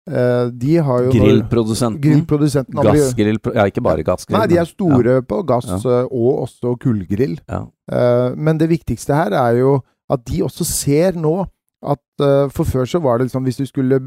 Eh, 0.07 0.51
de 0.55 0.77
har 0.87 1.03
jo 1.03 1.11
Grillprodusenten? 1.11 2.01
Grillprodusenten 2.01 2.79
Gassgrill 2.87 3.41
Ja, 3.55 3.65
ikke 3.67 3.83
bare 3.83 4.05
gassgrill. 4.07 4.39
Nei, 4.39 4.47
de 4.53 4.59
er 4.63 4.69
store 4.71 5.17
på 5.27 5.41
gass 5.49 5.67
ja. 5.67 6.05
og 6.07 6.45
også 6.47 6.77
kullgrill. 6.79 7.39
Ja. 7.51 7.65
Eh, 7.91 8.35
men 8.39 8.59
det 8.59 8.69
viktigste 8.71 9.15
her 9.19 9.35
er 9.35 9.59
jo 9.59 9.81
at 10.11 10.23
de 10.31 10.43
også 10.47 10.65
ser 10.65 11.19
nå 11.19 11.41
at 11.83 11.99
eh, 12.23 12.47
For 12.55 12.65
før 12.65 12.87
så 12.87 13.01
var 13.03 13.19
det 13.19 13.27
liksom 13.29 13.45
hvis 13.45 13.59
du 13.59 13.67
skulle 13.67 13.99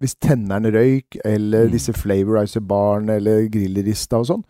Hvis 0.00 0.14
tenneren 0.20 0.66
røyk, 0.72 1.16
eller 1.24 1.66
Mm. 1.66 1.72
disse 1.72 1.92
flavorizer-barene, 1.96 3.14
eller 3.16 3.46
grillrista 3.48 4.18
og 4.20 4.26
sånn, 4.28 4.42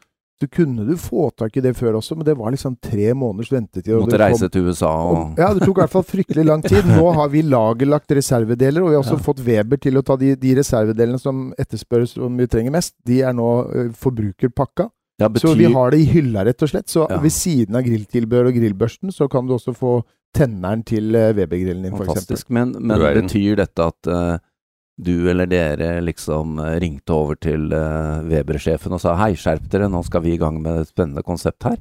så 0.42 0.48
kunne 0.50 0.84
du 0.88 0.92
få 0.98 1.30
tak 1.38 1.56
i 1.56 1.62
det 1.64 1.72
før 1.78 1.94
også, 2.00 2.16
men 2.18 2.26
det 2.26 2.34
var 2.36 2.50
liksom 2.54 2.74
tre 2.82 3.12
måneders 3.14 3.52
ventetid. 3.54 3.92
og 3.94 4.02
Måtte 4.06 4.18
kom- 4.18 4.26
reise 4.26 4.48
til 4.50 4.66
USA 4.68 4.90
og 4.90 5.16
og, 5.16 5.38
ja, 5.38 5.52
det 5.54 5.62
tok 5.62 5.76
i 5.78 5.80
hvert 5.84 5.90
fall 5.94 6.02
fryktelig 6.08 6.44
lang 6.48 6.62
tid. 6.66 6.82
Nå 6.90 7.12
har 7.14 7.28
vi 7.32 7.42
lagerlagt 7.42 8.10
reservedeler, 8.18 8.82
og 8.82 8.88
vi 8.90 8.94
har 8.96 9.02
også 9.04 9.18
Ja. 9.18 9.24
fått 9.28 9.40
Weber 9.46 9.76
til 9.80 9.94
å 10.00 10.02
ta 10.04 10.16
de, 10.16 10.34
de 10.36 10.54
reservedelene 10.58 11.20
som 11.20 11.52
etterspørres 11.58 12.16
om 12.18 12.36
vi 12.36 12.46
trenger 12.46 12.72
mest. 12.74 12.94
De 13.06 13.20
er 13.22 13.32
nå 13.32 13.48
forbrukerpakka. 13.96 14.88
ja, 15.20 15.28
Så 15.28 15.54
vi 15.56 15.64
har 15.72 15.90
det 15.90 16.00
i 16.00 16.04
hylla, 16.12 16.44
rett 16.44 16.62
og 16.62 16.68
slett. 16.68 16.88
Så 16.88 17.06
Ja. 17.08 17.18
ved 17.20 17.30
siden 17.32 17.76
av 17.76 17.82
grilltilbehør 17.84 18.48
og 18.48 18.54
grillbørsten, 18.54 19.12
så 19.12 19.28
kan 19.30 19.46
du 19.46 19.54
også 19.54 19.74
få 19.76 20.02
tenneren 20.34 20.82
til 20.84 21.12
Weber-grillen 21.12 21.82
din, 21.82 21.92
f.eks. 21.92 22.06
Fantastisk. 22.06 22.50
Men, 22.50 22.72
men 22.80 22.98
Du 22.98 23.04
er 23.04 23.16
en- 23.18 23.26
betyr 23.28 23.56
dette 23.56 23.78
at 23.78 24.06
eh, 24.08 24.38
du 25.00 25.30
eller 25.30 25.46
dere 25.48 26.00
liksom 26.04 26.58
eh, 26.60 26.76
ringte 26.82 27.14
over 27.14 27.38
til 27.40 27.70
eh, 27.72 28.20
Weber-sjefen 28.28 28.92
og 28.92 29.00
sa 29.00 29.14
hei, 29.20 29.32
skjerp 29.38 29.70
dere, 29.72 29.88
nå 29.90 30.02
skal 30.04 30.22
vi 30.26 30.34
i 30.34 30.40
gang 30.40 30.60
med 30.62 30.82
et 30.82 30.92
spennende 30.92 31.22
konsept 31.26 31.64
her? 31.64 31.78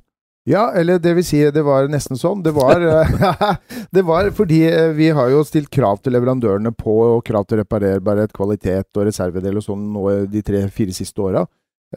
Ja, 0.49 0.71
eller 0.73 0.97
det 0.97 1.11
vil 1.13 1.25
si, 1.27 1.37
det 1.53 1.61
var 1.61 1.85
nesten 1.91 2.17
sånn. 2.17 2.39
Det 2.41 2.53
var, 2.55 2.81
eh, 2.81 3.55
det 3.95 4.01
var 4.07 4.31
fordi 4.33 4.61
vi 4.97 5.11
har 5.13 5.29
jo 5.29 5.43
stilt 5.45 5.69
krav 5.69 5.99
til 6.01 6.15
leverandørene 6.15 6.71
på 6.73 6.95
og 7.17 7.23
krav 7.27 7.45
til 7.45 7.61
reparerbarhet, 7.61 8.33
kvalitet 8.33 8.89
og 8.97 9.05
reservedel 9.05 9.59
og 9.61 9.65
sånn 9.67 9.83
nå 9.93 10.05
de 10.31 10.41
tre-fire 10.41 10.95
siste 10.97 11.21
åra. 11.21 11.45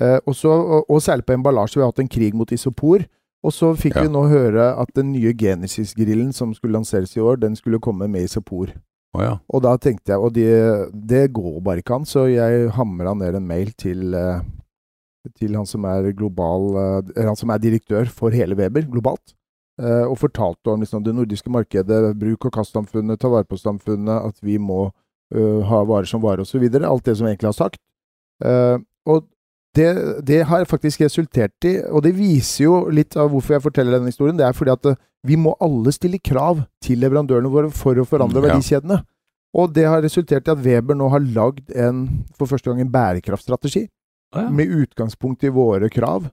Eh, 0.01 0.19
og, 0.27 0.35
så, 0.37 0.51
og, 0.51 0.91
og 0.91 1.01
særlig 1.01 1.25
på 1.25 1.37
emballasje. 1.39 1.79
Vi 1.79 1.87
har 1.87 1.93
hatt 1.95 2.03
en 2.05 2.11
krig 2.11 2.35
mot 2.37 2.53
isopor. 2.53 3.07
Og 3.45 3.53
så 3.53 3.75
fikk 3.77 3.97
Ja. 3.97 4.03
vi 4.07 4.09
nå 4.13 4.23
høre 4.29 4.71
at 4.81 4.89
den 4.97 5.11
nye 5.13 5.33
Genesis-grillen 5.37 6.31
som 6.33 6.55
skulle 6.57 6.79
lanseres 6.79 7.13
i 7.17 7.21
år, 7.21 7.37
den 7.43 7.57
skulle 7.57 7.77
komme 7.81 8.09
med 8.09 8.25
isopor. 8.25 8.71
Å 9.15 9.23
ja. 9.23 9.35
Og 9.55 9.63
da 9.63 9.77
tenkte 9.79 10.11
jeg 10.11 10.19
Og 10.19 10.33
det, 10.35 10.51
det 10.93 11.29
går 11.37 11.61
bare 11.63 11.85
ikke 11.85 12.01
an, 12.01 12.07
så 12.09 12.27
jeg 12.27 12.73
hamra 12.75 13.15
ned 13.15 13.39
en 13.39 13.47
mail 13.47 13.71
til 13.79 14.15
eh, 14.19 14.43
til 15.39 15.55
han 15.57 15.67
som 15.69 15.85
er 15.89 16.11
global 16.17 16.67
eh, 16.77 17.25
han 17.25 17.39
som 17.39 17.53
er 17.55 17.63
direktør 17.63 18.11
for 18.13 18.35
hele 18.35 18.57
Weber 18.59 18.85
globalt. 18.91 19.35
eh, 19.81 20.05
og 20.07 20.19
fortalte 20.21 20.71
om 20.71 20.81
liksom, 20.81 21.03
det 21.03 21.15
nordiske 21.15 21.51
markedet, 21.51 22.15
bruk- 22.15 22.45
og 22.47 22.53
kastsamfunnet, 22.53 23.19
ta 23.19 23.29
vare 23.29 23.49
på-samfunnet, 23.49 24.29
at 24.29 24.37
vi 24.41 24.55
må 24.59 24.93
uh, 25.35 25.61
ha 25.67 25.81
varer 25.83 26.07
som 26.07 26.23
varer 26.23 26.45
osv. 26.45 26.63
Alt 26.63 27.05
det 27.09 27.17
som 27.19 27.27
egentlig 27.27 27.49
har 27.49 27.57
sagt. 27.59 27.81
Uh, 28.39 28.79
og 29.11 29.27
det, 29.75 29.89
det 30.23 30.45
har 30.47 30.65
faktisk 30.71 31.01
resultert 31.01 31.67
i, 31.67 31.81
og 31.91 32.05
det 32.07 32.15
viser 32.15 32.69
jo 32.69 32.77
litt 32.87 33.17
av 33.19 33.33
hvorfor 33.33 33.57
jeg 33.57 33.65
forteller 33.65 33.97
denne 33.97 34.13
historien, 34.15 34.39
det 34.39 34.47
er 34.47 34.55
fordi 34.55 34.71
at 34.71 34.95
Vi 35.25 35.37
må 35.41 35.55
alle 35.65 35.93
stille 35.97 36.19
krav 36.21 36.63
til 36.85 37.01
leverandørene 37.01 37.51
våre 37.51 37.71
for 37.73 37.97
å 37.97 38.05
forandre 38.07 38.41
Mm, 38.43 38.45
ja. 38.45 38.55
verdikjedene. 38.55 39.01
Og 39.55 39.73
det 39.73 39.85
har 39.87 40.03
resultert 40.03 40.49
i 40.49 40.51
at 40.53 40.59
Weber 40.65 40.95
nå 40.99 41.09
har 41.13 41.21
lagd 41.21 41.71
en, 41.79 42.25
for 42.37 42.47
første 42.51 42.69
gang 42.71 42.81
en 42.83 42.91
bærekraftstrategi. 42.91 43.87
Ja. 44.35 44.49
Med 44.51 44.67
utgangspunkt 44.69 45.45
i 45.47 45.49
våre 45.55 45.89
krav. 45.89 46.25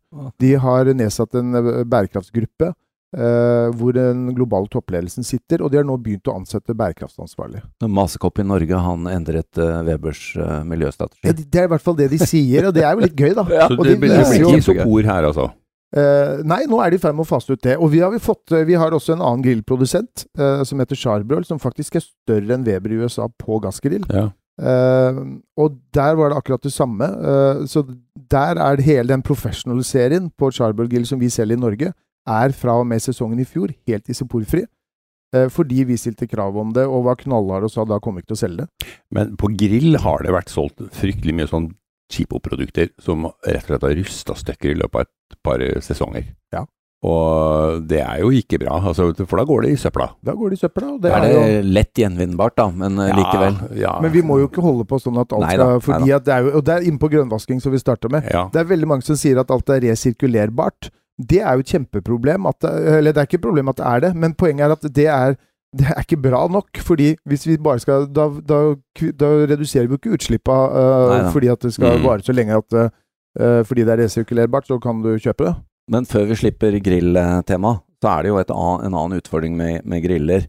De 0.41 0.55
har 0.57 0.85
nedsatt 0.97 1.35
en 1.37 1.53
eh, 1.53 1.83
bærekraftsgruppe 1.85 2.71
eh, 3.13 3.67
hvor 3.77 3.93
den 3.93 4.33
globale 4.33 4.65
toppledelsen 4.73 5.23
sitter, 5.23 5.61
og 5.61 5.69
de 5.69 5.77
har 5.77 5.85
nå 5.85 5.99
begynt 6.01 6.25
å 6.31 6.33
ansette 6.39 6.73
bærekraftsansvarlige. 6.73 7.61
Masekopp 7.85 8.39
i 8.41 8.43
Norge, 8.49 8.73
han 8.81 9.05
endret 9.11 9.55
eh, 9.61 9.83
Webers 9.85 10.23
eh, 10.35 10.63
miljøstrategi. 10.65 11.27
Ja, 11.29 11.33
det 11.37 11.61
er 11.61 11.69
i 11.69 11.73
hvert 11.75 11.85
fall 11.85 11.99
det 12.01 12.09
de 12.15 12.17
sier, 12.25 12.65
og 12.71 12.73
det 12.73 12.83
er 12.87 12.95
jo 12.97 13.05
litt 13.05 13.15
gøy, 13.21 13.35
da. 13.37 13.45
Ja, 13.53 13.67
Så 13.69 13.77
og 13.77 13.85
det, 13.85 13.93
de 13.93 14.01
blir- 14.01 14.15
det 14.17 14.23
viser 14.25 14.33
blir 14.39 14.49
ikke 14.49 14.63
isopor 14.65 15.03
her, 15.13 15.29
altså? 15.29 15.51
Eh, 15.91 16.41
nei, 16.47 16.61
nå 16.71 16.79
er 16.79 16.91
de 16.91 16.99
i 16.99 17.01
ferd 17.03 17.17
med 17.17 17.25
å 17.25 17.31
fase 17.31 17.51
ut 17.51 17.63
det. 17.65 17.77
Og 17.77 17.91
vi 17.91 17.99
har, 18.03 18.13
vi 18.13 18.21
fått, 18.23 18.53
vi 18.67 18.77
har 18.79 18.95
også 18.95 19.15
en 19.17 19.23
annen 19.23 19.43
grillprodusent 19.45 20.25
eh, 20.39 20.61
som 20.67 20.79
heter 20.79 20.99
Charbroil, 20.99 21.43
som 21.47 21.59
faktisk 21.61 21.99
er 21.99 22.05
større 22.05 22.55
enn 22.55 22.67
Weber 22.67 22.93
i 22.93 23.01
USA 23.03 23.27
på 23.41 23.59
gassgrill. 23.63 24.05
Ja. 24.11 24.29
Eh, 24.61 25.21
og 25.59 25.79
der 25.95 26.19
var 26.19 26.31
det 26.31 26.39
akkurat 26.39 26.63
det 26.63 26.73
samme. 26.75 27.07
Eh, 27.07 27.63
så 27.71 27.83
der 28.31 28.61
er 28.61 28.77
det 28.79 28.87
hele 28.87 29.11
den 29.11 29.25
professional-serien 29.25 30.29
på 30.39 30.51
Charbroil 30.55 30.91
grill 30.91 31.07
som 31.09 31.19
vi 31.21 31.31
selger 31.33 31.59
i 31.59 31.65
Norge, 31.65 31.91
er 32.29 32.53
fra 32.53 32.77
og 32.79 32.85
med 32.87 33.01
sesongen 33.01 33.41
i 33.41 33.47
fjor 33.47 33.73
helt 33.89 34.11
isoporfri. 34.11 34.63
Eh, 35.35 35.47
fordi 35.47 35.85
vi 35.87 35.99
stilte 35.99 36.27
krav 36.27 36.57
om 36.59 36.73
det 36.75 36.83
og 36.85 37.05
var 37.07 37.19
knallharde 37.19 37.69
og 37.69 37.71
sa 37.71 37.85
da 37.87 37.99
kommer 38.03 38.19
vi 38.19 38.25
ikke 38.25 38.33
til 38.33 38.39
å 38.39 38.43
selge 38.43 38.65
det. 38.65 38.89
Men 39.15 39.37
på 39.39 39.51
grill 39.55 39.95
har 40.03 40.25
det 40.25 40.33
vært 40.35 40.51
solgt 40.51 40.83
fryktelig 40.97 41.35
mye 41.37 41.51
sånn 41.51 41.69
cheapo-produkter 42.11 42.91
som 43.01 43.25
rett 43.47 43.63
og 43.63 43.71
slett 43.71 43.87
har 43.87 43.97
rusta 44.01 44.37
stykker 44.37 44.75
i 44.75 44.77
løpet 44.83 45.01
av 45.01 45.07
et 45.07 45.41
par 45.45 45.63
sesonger. 45.83 46.29
Ja. 46.53 46.65
Og 47.01 47.81
det 47.89 47.97
er 48.03 48.19
jo 48.21 48.29
ikke 48.37 48.59
bra, 48.61 48.75
altså, 48.77 49.07
for 49.25 49.41
da 49.41 49.45
går 49.49 49.63
det 49.65 49.71
i 49.73 49.77
søpla. 49.81 50.05
Da 50.21 50.35
går 50.37 50.51
det 50.53 50.59
i 50.59 50.61
søpla. 50.61 50.89
Og 50.93 50.99
det 51.01 51.09
er 51.09 51.23
er 51.25 51.31
jo 51.33 51.61
lett 51.73 51.97
gjenvinnbart, 51.97 52.53
da, 52.59 52.67
men 52.69 52.99
ja, 53.01 53.15
likevel. 53.17 53.57
Ja, 53.79 53.95
Men 54.03 54.13
vi 54.13 54.21
må 54.21 54.37
jo 54.37 54.49
ikke 54.51 54.61
holde 54.61 54.85
på 54.85 54.99
sånn 55.01 55.17
at 55.17 55.33
alt 55.33 55.47
Neida, 55.47 55.65
skal 55.65 55.81
fordi 55.87 56.13
at 56.13 56.27
det 56.27 56.35
er 56.35 56.45
jo, 56.45 56.51
Og 56.59 56.65
det 56.67 56.75
er 56.75 56.85
inne 56.85 57.01
på 57.01 57.09
grønnvasking, 57.09 57.61
som 57.63 57.73
vi 57.73 57.81
starta 57.81 58.11
med. 58.13 58.29
ja. 58.29 58.43
Det 58.53 58.61
er 58.61 58.69
veldig 58.69 58.91
mange 58.91 59.07
som 59.07 59.17
sier 59.17 59.41
at 59.41 59.49
alt 59.49 59.73
er 59.73 59.81
resirkulerbart. 59.87 60.91
Det 61.17 61.41
er 61.41 61.57
jo 61.57 61.65
et 61.65 61.73
kjempeproblem. 61.73 62.45
At 62.45 62.61
det, 62.61 62.71
eller 62.99 63.17
det 63.17 63.23
er 63.23 63.29
ikke 63.31 63.39
et 63.41 63.47
problem 63.49 63.73
at 63.73 63.81
det 63.81 63.87
er 63.95 64.05
det, 64.05 64.13
men 64.21 64.37
poenget 64.37 64.67
er 64.67 64.75
at 64.77 64.85
det 65.01 65.07
er, 65.09 65.35
det 65.77 65.87
er 65.87 66.01
ikke 66.03 66.17
bra 66.21 66.47
nok. 66.51 66.77
fordi 66.83 67.15
hvis 67.25 67.45
vi 67.47 67.57
bare 67.57 67.79
skal 67.79 68.07
Da, 68.11 68.25
da, 68.43 68.57
da 69.15 69.27
reduserer 69.47 69.87
vi 69.87 69.95
ikke 69.95 70.13
utslippa 70.17 70.57
uh, 70.71 71.31
fordi 71.31 71.47
at 71.47 71.59
det 71.63 71.73
skal 71.73 71.97
Mm. 71.99 72.03
vare 72.03 72.23
så 72.27 72.33
lenge 72.35 72.57
at 72.57 72.73
uh, 72.73 73.63
Fordi 73.63 73.85
det 73.87 73.93
er 73.93 74.03
resirkulerbart, 74.03 74.67
så 74.67 74.79
kan 74.83 75.01
du 75.01 75.13
kjøpe 75.17 75.45
det. 75.47 75.55
Men 75.89 76.05
før 76.05 76.25
vi 76.27 76.35
slipper 76.35 76.75
grilltemaet, 76.83 77.79
så 78.03 78.09
er 78.17 78.21
det 78.23 78.29
jo 78.33 78.37
et 78.41 78.51
an, 78.51 78.83
en 78.85 78.93
annen 78.93 79.17
utfordring 79.21 79.55
med, 79.55 79.85
med 79.85 80.03
griller. 80.03 80.47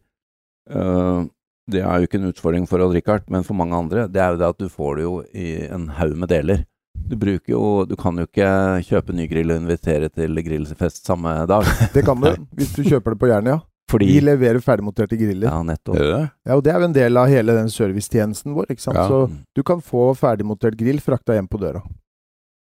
Uh, 0.71 1.25
det 1.71 1.81
er 1.83 1.99
jo 2.03 2.09
ikke 2.09 2.19
en 2.19 2.29
utfordring 2.33 2.67
for 2.69 2.83
Odd 2.83 2.95
Rikard, 2.97 3.23
men 3.31 3.45
for 3.47 3.55
mange 3.55 3.77
andre. 3.79 4.09
Det 4.11 4.21
er 4.21 4.35
jo 4.35 4.41
det 4.43 4.49
at 4.49 4.59
du 4.59 4.69
får 4.69 4.97
det 4.99 5.05
jo 5.07 5.15
i 5.35 5.49
en 5.71 5.89
haug 6.01 6.17
med 6.19 6.29
deler. 6.29 6.65
Du 7.09 7.17
bruker 7.17 7.51
jo 7.55 7.85
Du 7.89 7.95
kan 7.97 8.17
jo 8.19 8.27
ikke 8.29 8.49
kjøpe 8.87 9.15
ny 9.17 9.25
grill 9.31 9.51
og 9.55 9.63
invitere 9.63 10.09
til 10.13 10.35
grillfest 10.45 11.07
samme 11.07 11.47
dag. 11.47 11.65
Det 11.95 12.05
kan 12.05 12.19
du 12.21 12.33
hvis 12.59 12.75
du 12.75 12.83
kjøper 12.83 13.15
det 13.15 13.21
på 13.23 13.31
Jernia. 13.31 13.61
Fordi 13.93 14.09
Vi 14.09 14.21
leverer 14.25 14.61
ferdigmonterte 14.65 15.19
griller. 15.21 15.49
Ja, 15.51 15.59
nettopp. 15.67 15.99
Det 15.99 16.07
det? 16.09 16.23
Ja, 16.49 16.57
og 16.57 16.63
Det 16.65 16.73
er 16.73 16.79
jo 16.81 16.89
en 16.89 16.95
del 16.97 17.21
av 17.21 17.29
hele 17.29 17.57
den 17.59 17.69
servicetjenesten 17.73 18.55
vår. 18.57 18.71
ikke 18.73 18.85
sant? 18.87 18.97
Ja. 18.97 19.07
Så 19.09 19.29
du 19.55 19.63
kan 19.69 19.83
få 19.85 20.11
ferdigmontert 20.17 20.79
grill 20.81 21.01
frakta 21.05 21.37
hjem 21.37 21.49
på 21.53 21.61
døra. 21.61 21.83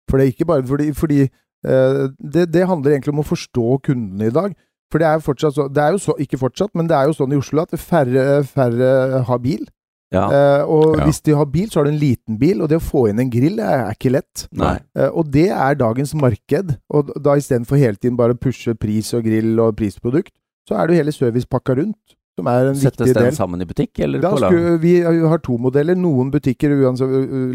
For 0.09 0.17
det 0.21 0.27
er 0.27 0.33
ikke 0.35 0.45
bare 0.51 0.63
fordi, 0.69 0.91
fordi 0.93 1.21
uh, 1.65 2.07
det, 2.21 2.45
det 2.53 2.67
handler 2.69 2.93
egentlig 2.93 3.15
om 3.15 3.23
å 3.23 3.29
forstå 3.31 3.79
kundene 3.89 4.29
i 4.29 4.35
dag. 4.35 4.53
For 4.93 5.01
det 5.01 5.07
er 5.09 5.17
jo 5.17 5.25
fortsatt 5.25 5.55
så, 5.57 5.65
det 5.67 5.81
er 5.81 5.95
jo 5.95 6.03
så, 6.03 6.13
ikke 6.21 6.37
fortsatt, 6.37 6.69
men 6.77 6.87
det 6.87 6.93
er 6.95 7.09
jo 7.09 7.15
sånn 7.17 7.33
i 7.33 7.39
Oslo 7.41 7.63
at 7.65 7.73
færre, 7.81 8.43
færre 8.45 9.23
har 9.25 9.41
bil. 9.41 9.65
Ja. 10.13 10.27
Uh, 10.29 10.61
og 10.69 10.99
Ja. 10.99 11.07
hvis 11.07 11.23
de 11.25 11.33
har 11.35 11.47
bil, 11.49 11.65
så 11.73 11.79
har 11.81 11.89
de 11.89 11.95
en 11.95 11.99
liten 11.99 12.37
bil, 12.39 12.61
og 12.61 12.69
det 12.69 12.77
å 12.77 12.85
få 12.85 13.07
inn 13.09 13.19
en 13.19 13.31
grill 13.33 13.57
er, 13.59 13.87
er 13.89 13.97
ikke 13.97 14.13
lett. 14.13 14.45
Nei. 14.53 14.77
Eh, 14.95 15.09
og 15.09 15.31
det 15.33 15.49
er 15.49 15.75
dagens 15.81 16.13
marked. 16.13 16.75
Og 16.93 17.09
da 17.25 17.33
istedenfor 17.35 17.81
hele 17.81 17.97
tiden 17.97 18.15
bare 18.15 18.37
pushe 18.37 18.75
pris 18.77 19.09
og 19.17 19.25
grill 19.25 19.57
og 19.59 19.73
prisprodukt, 19.81 20.31
så 20.67 20.75
er 20.79 20.87
det 20.87 20.95
jo 20.95 21.03
hele 21.03 21.13
servicepakka 21.15 21.75
rundt 21.81 22.15
som 22.35 22.47
er 22.51 22.65
en 22.67 22.75
Settes 22.75 22.99
viktig 22.99 23.13
den 23.15 23.23
del. 23.29 23.35
sammen 23.37 23.61
i 23.63 23.65
butikk, 23.65 23.99
eller 24.03 24.19
Da 24.19 24.31
på 24.33 24.39
lag? 24.43 24.55
vi 24.81 24.93
har 25.01 25.37
to 25.39 25.55
modeller. 25.57 25.95
Noen 25.95 26.31
butikker, 26.33 26.73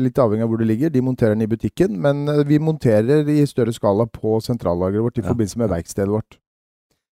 litt 0.00 0.16
avhengig 0.16 0.42
av 0.46 0.48
hvor 0.48 0.56
det 0.62 0.68
ligger, 0.70 0.88
de 0.94 1.02
monterer 1.04 1.34
den 1.36 1.42
i 1.44 1.46
butikken. 1.50 1.98
Men 2.00 2.22
eh, 2.32 2.44
vi 2.48 2.58
monterer 2.58 3.28
i 3.28 3.44
større 3.46 3.74
skala 3.76 4.06
på 4.08 4.38
sentrallageret 4.40 5.02
vårt 5.04 5.18
i 5.18 5.22
Ja. 5.22 5.28
forbindelse 5.34 5.58
med 5.60 5.68
verkstedet 5.68 6.08
vårt. 6.08 6.38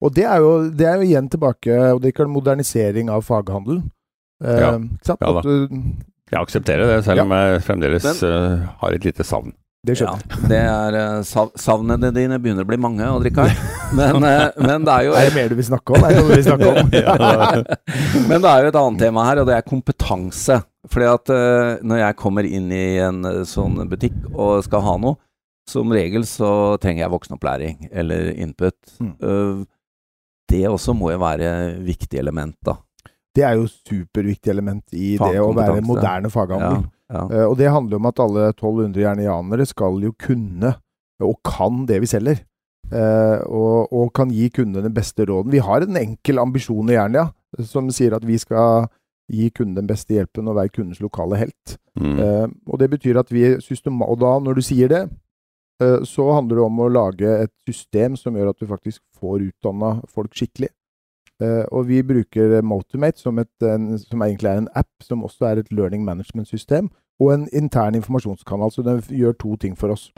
Og 0.03 0.13
det 0.17 0.25
er 0.27 0.39
jo, 0.43 0.71
det 0.71 0.87
er 0.91 0.97
jo 0.99 1.07
igjen 1.07 1.29
tilbake 1.31 1.71
og 1.95 2.03
det 2.03 2.11
en 2.27 2.35
modernisering 2.35 3.09
av 3.09 3.23
faghandelen. 3.23 3.85
Eh, 4.43 4.59
Ja. 4.59 4.79
Ja 5.07 5.15
da. 5.33 5.43
Uh, 5.47 5.69
Jeg 6.33 6.41
aksepterer 6.41 6.97
det, 6.97 7.05
selv 7.05 7.21
om 7.23 7.31
jeg 7.31 7.61
fremdeles 7.63 8.23
eh, 8.25 8.67
har 8.81 8.91
et 8.93 9.05
lite 9.05 9.23
savn. 9.23 9.53
Det 9.83 9.97
Ja, 9.99 10.13
skjønner 10.15 10.23
jeg. 10.23 10.49
det 10.51 10.59
er 10.63 10.97
eh, 10.99 11.23
sav 11.27 11.49
Savnene 11.59 12.11
dine 12.15 12.37
begynner 12.39 12.63
å 12.63 12.69
bli 12.69 12.77
mange, 12.79 13.03
Odd 13.11 13.25
Rikard. 13.27 13.51
Men, 13.99 14.23
eh, 14.25 14.45
men 14.63 14.85
det 14.87 14.93
er 14.95 15.07
jo 15.09 15.17
Er 15.19 15.27
det 15.27 15.35
mer 15.35 15.49
du 15.51 15.57
vil 15.59 15.67
snakke 15.67 15.93
om? 15.97 16.05
Er 16.07 16.15
det 16.15 16.21
noe 16.23 16.29
du 16.31 16.37
vil 16.37 16.47
snakke 16.47 16.69
om? 16.71 16.93
Ja. 17.03 17.17
Men 18.31 18.45
det 18.45 18.53
er 18.53 18.63
jo 18.63 18.71
et 18.71 18.79
annet 18.81 19.03
tema 19.03 19.25
her, 19.27 19.41
og 19.43 19.51
det 19.51 19.57
er 19.59 19.67
kompetanse. 19.67 20.61
Fordi 20.89 21.09
at 21.11 21.33
eh, 21.35 21.73
når 21.85 22.01
jeg 22.05 22.19
kommer 22.23 22.47
inn 22.49 22.71
i 22.73 22.85
en 23.05 23.21
sånn 23.49 23.83
butikk 23.91 24.17
og 24.33 24.63
skal 24.65 24.87
ha 24.87 24.95
noe, 25.03 25.19
som 25.69 25.93
regel 25.95 26.25
så 26.27 26.79
trenger 26.83 27.05
jeg 27.05 27.13
voksenopplæring 27.13 27.91
eller 27.93 28.33
input. 28.33 28.75
Mm. 28.99 29.67
Det 30.51 30.63
også 30.71 30.95
må 30.99 31.13
jo 31.13 31.21
være 31.23 31.53
viktig 31.87 32.19
element, 32.19 32.57
da. 32.67 32.75
Det 33.33 33.45
er 33.47 33.61
jo 33.61 33.69
superviktig 33.71 34.51
element 34.53 34.83
i 34.93 35.15
det 35.21 35.39
å 35.41 35.53
være 35.57 35.85
moderne 35.87 36.33
faghandel. 36.33 36.83
Ja. 36.83 36.91
Eh, 37.13 37.45
og 37.45 37.59
det 37.61 37.73
handler 37.73 38.01
om 38.01 38.09
at 38.09 38.23
alle 38.25 38.49
1200 38.55 39.05
jernianere 39.05 39.67
skal 39.69 40.01
jo 40.03 40.15
kunne, 40.17 40.75
og 41.23 41.37
kan, 41.47 41.85
det 41.89 42.01
vi 42.03 42.11
selger. 42.11 42.43
Uh, 42.93 43.39
og, 43.49 43.93
og 43.95 44.11
kan 44.13 44.29
gi 44.29 44.51
kundene 44.53 44.83
den 44.85 44.93
beste 44.93 45.25
råden. 45.25 45.53
Vi 45.55 45.63
har 45.65 45.81
en 45.81 45.97
enkel 45.97 46.37
ambisjon 46.43 46.91
i 46.91 46.99
Jernia 46.99 47.31
som 47.65 47.89
sier 47.95 48.13
at 48.13 48.27
vi 48.27 48.37
skal 48.41 48.91
gi 49.33 49.49
kunden 49.55 49.79
den 49.79 49.89
beste 49.89 50.17
hjelpen 50.17 50.51
og 50.51 50.59
være 50.59 50.73
kundens 50.75 51.01
lokale 51.01 51.39
helt. 51.41 51.77
Mm. 51.97 52.19
Uh, 52.19 52.47
og 52.69 52.81
det 52.83 52.91
betyr 52.93 53.21
at 53.21 53.33
vi 53.33 53.47
systema 53.65 54.09
Og 54.09 54.21
da, 54.21 54.35
når 54.41 54.59
du 54.59 54.63
sier 54.65 54.89
det, 54.89 55.03
eh, 55.83 56.01
så 56.09 56.31
handler 56.33 56.57
det 56.57 56.65
om 56.65 56.79
å 56.81 56.89
lage 56.89 57.35
et 57.45 57.53
system 57.69 58.17
som 58.17 58.37
gjør 58.37 58.53
at 58.53 58.61
du 58.61 58.67
faktisk 58.67 59.03
får 59.21 59.49
utdanna 59.51 60.01
folk 60.09 60.35
skikkelig. 60.37 60.73
Uh, 61.43 61.65
og 61.73 61.89
vi 61.89 62.03
bruker 62.07 62.61
Motimate, 62.63 63.19
som, 63.19 63.39
et, 63.39 63.53
en, 63.67 63.97
som 63.99 64.21
egentlig 64.23 64.51
er 64.51 64.61
en 64.63 64.73
app, 64.79 64.93
som 65.03 65.25
også 65.27 65.49
er 65.49 65.63
et 65.63 65.73
learning 65.73 66.05
management-system, 66.07 66.91
og 67.21 67.33
en 67.35 67.49
intern 67.53 67.97
informasjonskanal. 67.99 68.73
Så 68.73 68.85
den 68.87 69.03
gjør 69.09 69.37
to 69.39 69.57
ting 69.57 69.77
for 69.79 69.95
oss. 69.95 70.11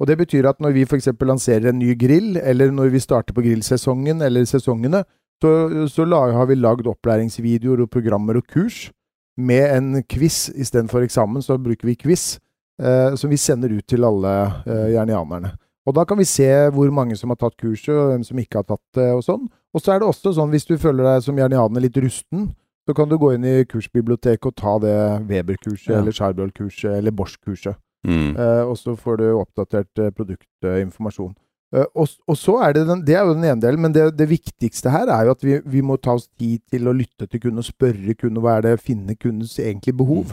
Og 0.00 0.06
Det 0.08 0.16
betyr 0.16 0.48
at 0.48 0.60
når 0.60 0.72
vi 0.72 0.86
f.eks. 0.88 1.08
lanserer 1.20 1.68
en 1.68 1.78
ny 1.78 1.92
grill, 1.98 2.36
eller 2.36 2.70
når 2.72 2.88
vi 2.88 3.02
starter 3.04 3.36
på 3.36 3.44
grillsesongen 3.44 4.22
eller 4.22 4.44
sesongene, 4.48 5.04
så, 5.42 5.88
så 5.88 6.04
har 6.08 6.46
vi 6.46 6.54
lagd 6.54 6.86
opplæringsvideoer 6.86 7.82
og 7.84 7.90
programmer 7.90 8.36
og 8.36 8.46
kurs 8.48 8.90
med 9.36 9.76
en 9.76 10.02
quiz 10.02 10.48
istedenfor 10.48 11.04
eksamen. 11.04 11.42
Så 11.42 11.58
bruker 11.58 11.86
vi 11.86 11.96
quiz, 11.96 12.38
eh, 12.82 13.14
som 13.14 13.30
vi 13.30 13.36
sender 13.36 13.72
ut 13.72 13.86
til 13.86 14.04
alle 14.04 14.32
eh, 14.66 14.92
jernianerne. 14.96 15.52
Og 15.88 15.96
da 15.96 16.04
kan 16.04 16.18
vi 16.20 16.28
se 16.28 16.48
hvor 16.72 16.90
mange 16.92 17.16
som 17.16 17.32
har 17.32 17.40
tatt 17.40 17.56
kurset, 17.60 17.92
og 17.94 18.12
hvem 18.12 18.24
som 18.24 18.40
ikke 18.40 18.60
har 18.60 18.68
tatt 18.68 18.84
det, 18.96 19.08
og 19.16 19.24
sånn. 19.24 19.48
Og 19.74 19.82
så 19.82 19.94
er 19.94 20.00
det 20.00 20.08
også 20.08 20.34
sånn, 20.36 20.52
hvis 20.52 20.68
du 20.68 20.76
føler 20.80 21.06
deg 21.06 21.24
som 21.24 21.38
jernianer 21.38 21.84
litt 21.84 21.96
rusten, 22.00 22.50
så 22.90 22.94
kan 22.98 23.08
du 23.10 23.16
gå 23.22 23.32
inn 23.36 23.46
i 23.46 23.60
kursbiblioteket 23.70 24.50
og 24.50 24.56
ta 24.58 24.74
det 24.82 24.96
Weber-kurset, 25.30 25.92
Ja. 25.94 26.00
eller 26.00 26.12
Charbroil-kurset, 26.16 26.90
eller 26.98 27.14
Bosch-kurset. 27.14 27.78
Mm. 28.06 28.34
Eh, 28.34 28.64
og 28.64 28.74
så 28.80 28.96
får 28.98 29.18
du 29.20 29.24
oppdatert 29.36 30.00
eh, 30.00 30.10
produktinformasjon. 30.16 31.34
Eh, 31.76 31.84
og, 31.94 32.08
og 32.26 32.36
så 32.40 32.56
er 32.66 32.72
det 32.74 32.86
den, 32.88 33.02
det 33.06 33.14
er 33.14 33.26
jo 33.28 33.34
den 33.36 33.44
ene 33.46 33.60
delen, 33.62 33.82
men 33.84 33.92
det, 33.94 34.06
det 34.18 34.26
viktigste 34.30 34.90
her 34.90 35.06
er 35.12 35.28
jo 35.28 35.34
at 35.36 35.44
vi, 35.46 35.58
vi 35.70 35.82
må 35.86 35.98
ta 36.02 36.16
oss 36.18 36.26
tid 36.40 36.64
til 36.72 36.88
å 36.90 36.94
lytte 36.96 37.28
til 37.30 37.42
kunden 37.44 37.62
og 37.62 37.68
spørre 37.68 38.16
kunden 38.18 38.42
hva 38.42 38.56
er 38.58 38.66
det, 38.66 38.80
finne 38.82 39.14
kundens 39.20 39.58
egentlige 39.60 39.98
behov. 40.00 40.32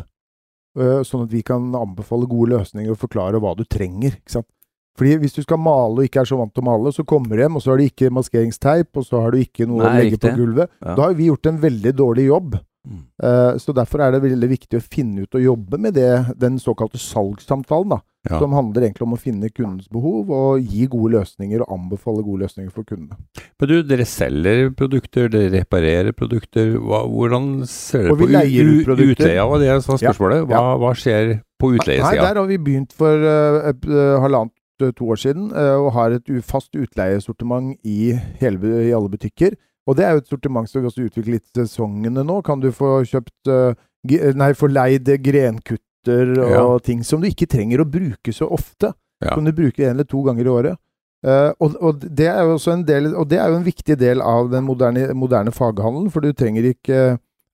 Eh, 0.77 1.01
sånn 1.05 1.27
at 1.27 1.33
vi 1.33 1.43
kan 1.45 1.67
anbefale 1.77 2.29
gode 2.29 2.55
løsninger 2.55 2.93
og 2.95 3.01
forklare 3.03 3.41
hva 3.43 3.53
du 3.57 3.65
trenger. 3.69 4.15
ikke 4.17 4.37
sant? 4.39 4.49
Fordi 4.97 5.17
Hvis 5.21 5.35
du 5.37 5.41
skal 5.45 5.59
male 5.61 5.93
og 6.01 6.07
ikke 6.07 6.21
er 6.23 6.25
så 6.29 6.37
vant 6.39 6.53
til 6.53 6.63
å 6.63 6.69
male, 6.71 6.91
så 6.95 7.05
kommer 7.05 7.35
du 7.37 7.43
hjem, 7.43 7.55
og 7.55 7.61
så 7.61 7.71
har 7.73 7.77
du 7.77 7.85
ikke 7.85 8.09
maskeringsteip, 8.17 8.89
og 8.97 9.05
så 9.05 9.21
har 9.21 9.31
du 9.31 9.37
ikke 9.43 9.67
noe 9.69 9.83
Nei, 9.83 9.89
å 9.91 9.97
legge 10.01 10.15
riktig. 10.17 10.31
på 10.31 10.37
gulvet. 10.41 10.69
Ja. 10.81 10.95
Da 10.97 11.01
har 11.09 11.13
vi 11.13 11.29
gjort 11.29 11.45
en 11.51 11.61
veldig 11.61 11.93
dårlig 11.95 12.25
jobb. 12.31 12.57
Mm. 12.87 13.01
Eh, 13.21 13.57
Så 13.59 13.73
derfor 13.75 13.99
er 14.01 14.11
det 14.15 14.21
veldig 14.23 14.47
viktig 14.49 14.77
å 14.79 14.83
finne 14.83 15.25
ut 15.27 15.35
og 15.35 15.41
jobbe 15.43 15.77
med 15.77 15.93
det, 15.93 16.11
den 16.39 16.57
såkalte 16.57 16.97
salgssamtalen. 16.97 17.89
da, 17.89 17.99
Ja. 18.29 18.39
Som 18.39 18.51
handler 18.51 18.81
egentlig 18.83 19.03
om 19.03 19.13
å 19.13 19.19
finne 19.19 19.47
kundens 19.53 19.87
behov 19.87 20.29
og 20.31 20.59
gi 20.59 20.85
gode 20.87 21.13
løsninger 21.13 21.61
og 21.61 21.69
anbefale 21.71 22.23
gode 22.25 22.41
løsninger 22.43 22.71
for 22.73 22.83
kundene. 22.83 23.15
Men 23.59 23.69
du, 23.69 23.83
dere 23.83 24.03
selger 24.03 24.69
produkter, 24.75 25.29
dere 25.31 25.51
reparerer 25.61 26.11
produkter. 26.11 26.73
Hva, 26.75 27.05
hvordan 27.07 27.65
ser 27.67 28.03
dere 28.09 28.17
på 28.19 28.27
leier 28.27 28.67
ut 28.81 28.85
produkter. 28.85 29.15
utleia? 29.27 29.45
Var 29.47 29.59
det 29.59 29.83
som 29.83 29.93
var 29.95 29.99
Ja, 30.01 30.11
spørsmålet? 30.11 30.47
Hva, 30.49 30.77
hva 30.81 30.91
skjer 30.97 31.41
på 31.57 31.71
utleiesida? 31.77 32.21
der 32.27 32.35
har 32.41 32.47
vi 32.47 32.57
begynt 32.57 32.91
for 32.91 33.15
uh, 33.15 33.69
et, 33.69 33.81
halvannet 33.87 34.51
to 34.79 35.09
år 35.13 35.19
siden 35.21 35.49
eh, 35.51 35.75
og 35.75 35.91
har 35.95 36.15
et 36.15 36.29
fast 36.45 36.75
utleiesortiment 36.77 37.75
i, 37.87 38.13
hele, 38.41 38.73
i 38.87 38.93
alle 38.95 39.11
butikker. 39.11 39.57
Og 39.87 39.95
det 39.97 40.05
er 40.05 40.15
jo 40.15 40.23
et 40.23 40.31
sortiment 40.31 40.67
som 40.69 40.83
vi 40.83 40.89
også 40.89 41.05
utvikler 41.07 41.37
litt 41.37 41.47
sesongene 41.55 42.23
nå. 42.27 42.41
Kan 42.45 42.63
du 42.63 42.69
få 42.75 42.99
kjøpt 43.07 43.51
uh, 43.51 43.71
Nei, 44.07 44.53
få 44.55 44.69
leid 44.71 45.09
grenkutter 45.19 46.29
og 46.37 46.51
ja. 46.53 46.65
ting 46.85 47.01
som 47.03 47.19
du 47.19 47.27
ikke 47.27 47.47
trenger 47.49 47.81
å 47.83 47.87
bruke 47.89 48.31
så 48.31 48.45
ofte. 48.55 48.93
Ja. 49.23 49.33
Kan 49.33 49.47
du 49.47 49.51
bruke 49.55 49.83
en 49.83 49.97
eller 49.97 50.07
to 50.07 50.21
ganger 50.23 50.47
i 50.47 50.51
året. 50.53 50.79
Uh, 51.25 51.49
og, 51.63 51.75
og, 51.81 52.05
det 52.13 52.27
er 52.29 52.43
jo 52.45 52.53
også 52.55 52.75
en 52.75 52.85
del, 52.87 53.09
og 53.17 53.25
det 53.31 53.39
er 53.41 53.49
jo 53.49 53.57
en 53.57 53.65
viktig 53.65 53.97
del 53.99 54.21
av 54.23 54.51
den 54.51 54.63
moderne, 54.67 55.09
moderne 55.17 55.51
faghandelen, 55.51 56.11
for 56.13 56.23
du 56.23 56.29
trenger 56.37 56.69
ikke 56.69 57.01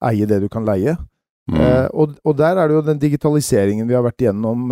eie 0.03 0.27
det 0.29 0.41
du 0.43 0.49
kan 0.51 0.67
leie. 0.67 0.97
Mm. 1.49 1.57
Uh, 1.57 1.87
og, 2.03 2.17
og, 2.21 2.35
der 2.37 2.59
er 2.59 2.69
det 2.69 2.77
jo 2.77 2.85
den 2.91 3.01
digitaliseringen 3.01 3.87
vi 3.89 3.97
har 3.97 4.05
vært 4.05 4.25
igjennom, 4.25 4.67